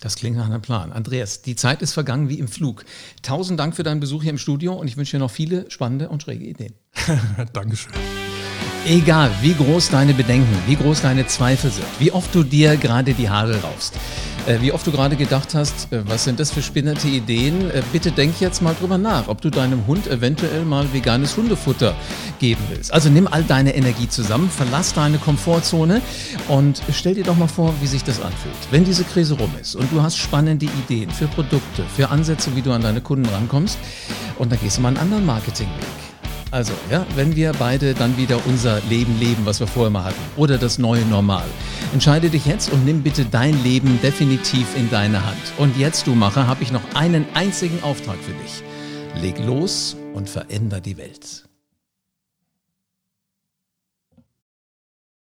Das 0.00 0.16
klingt 0.16 0.36
nach 0.36 0.46
einem 0.46 0.60
Plan. 0.60 0.92
Andreas, 0.92 1.42
die 1.42 1.56
Zeit 1.56 1.80
ist 1.80 1.94
vergangen 1.94 2.28
wie 2.28 2.38
im 2.38 2.48
Flug. 2.48 2.84
Tausend 3.22 3.58
Dank 3.58 3.74
für 3.74 3.82
deinen 3.82 4.00
Besuch 4.00 4.22
hier 4.22 4.30
im 4.30 4.38
Studio 4.38 4.74
und 4.74 4.88
ich 4.88 4.96
wünsche 4.96 5.12
dir 5.12 5.20
noch 5.20 5.30
viele 5.30 5.70
spannende 5.70 6.08
und 6.08 6.22
schräge 6.22 6.44
Ideen. 6.44 6.74
Dankeschön. 7.52 7.92
Egal, 8.86 9.30
wie 9.40 9.54
groß 9.54 9.90
deine 9.90 10.14
Bedenken, 10.14 10.56
wie 10.66 10.76
groß 10.76 11.02
deine 11.02 11.26
Zweifel 11.26 11.70
sind, 11.70 11.86
wie 11.98 12.12
oft 12.12 12.32
du 12.34 12.44
dir 12.44 12.76
gerade 12.76 13.14
die 13.14 13.28
Haare 13.28 13.60
raufst, 13.60 13.94
wie 14.60 14.72
oft 14.72 14.86
du 14.86 14.92
gerade 14.92 15.16
gedacht 15.16 15.54
hast, 15.54 15.92
äh, 15.92 16.08
was 16.08 16.24
sind 16.24 16.38
das 16.38 16.50
für 16.50 16.62
spinnerte 16.62 17.08
Ideen, 17.08 17.70
äh, 17.70 17.82
bitte 17.92 18.12
denk 18.12 18.40
jetzt 18.40 18.62
mal 18.62 18.74
drüber 18.78 18.98
nach, 18.98 19.28
ob 19.28 19.40
du 19.40 19.50
deinem 19.50 19.86
Hund 19.86 20.06
eventuell 20.06 20.64
mal 20.64 20.92
veganes 20.92 21.36
Hundefutter 21.36 21.94
geben 22.38 22.62
willst. 22.70 22.92
Also 22.92 23.08
nimm 23.08 23.26
all 23.26 23.42
deine 23.42 23.74
Energie 23.74 24.08
zusammen, 24.08 24.48
verlass 24.48 24.94
deine 24.94 25.18
Komfortzone 25.18 26.00
und 26.48 26.82
stell 26.92 27.14
dir 27.14 27.24
doch 27.24 27.36
mal 27.36 27.48
vor, 27.48 27.74
wie 27.80 27.86
sich 27.86 28.04
das 28.04 28.20
anfühlt. 28.20 28.54
Wenn 28.70 28.84
diese 28.84 29.04
Krise 29.04 29.34
rum 29.34 29.50
ist 29.60 29.74
und 29.74 29.90
du 29.92 30.02
hast 30.02 30.16
spannende 30.16 30.66
Ideen 30.66 31.10
für 31.10 31.26
Produkte, 31.26 31.84
für 31.96 32.10
Ansätze, 32.10 32.54
wie 32.54 32.62
du 32.62 32.72
an 32.72 32.82
deine 32.82 33.00
Kunden 33.00 33.28
rankommst 33.28 33.78
und 34.38 34.52
dann 34.52 34.60
gehst 34.60 34.76
du 34.76 34.82
mal 34.82 34.88
einen 34.88 34.98
anderen 34.98 35.26
Marketingweg. 35.26 36.05
Also, 36.56 36.72
ja, 36.90 37.04
wenn 37.16 37.36
wir 37.36 37.52
beide 37.58 37.92
dann 37.92 38.16
wieder 38.16 38.40
unser 38.46 38.80
Leben 38.88 39.20
leben, 39.20 39.44
was 39.44 39.60
wir 39.60 39.66
vorher 39.66 39.90
mal 39.90 40.04
hatten, 40.04 40.22
oder 40.38 40.56
das 40.56 40.78
neue 40.78 41.04
Normal. 41.04 41.44
Entscheide 41.92 42.30
dich 42.30 42.46
jetzt 42.46 42.72
und 42.72 42.86
nimm 42.86 43.02
bitte 43.02 43.26
dein 43.26 43.62
Leben 43.62 44.00
definitiv 44.02 44.74
in 44.74 44.88
deine 44.88 45.26
Hand. 45.26 45.36
Und 45.58 45.76
jetzt, 45.76 46.06
du 46.06 46.14
Macher, 46.14 46.46
habe 46.46 46.62
ich 46.62 46.72
noch 46.72 46.94
einen 46.94 47.26
einzigen 47.34 47.82
Auftrag 47.82 48.16
für 48.16 48.32
dich. 48.42 48.62
Leg 49.20 49.38
los 49.44 49.98
und 50.14 50.30
veränder 50.30 50.80
die 50.80 50.96
Welt. 50.96 51.45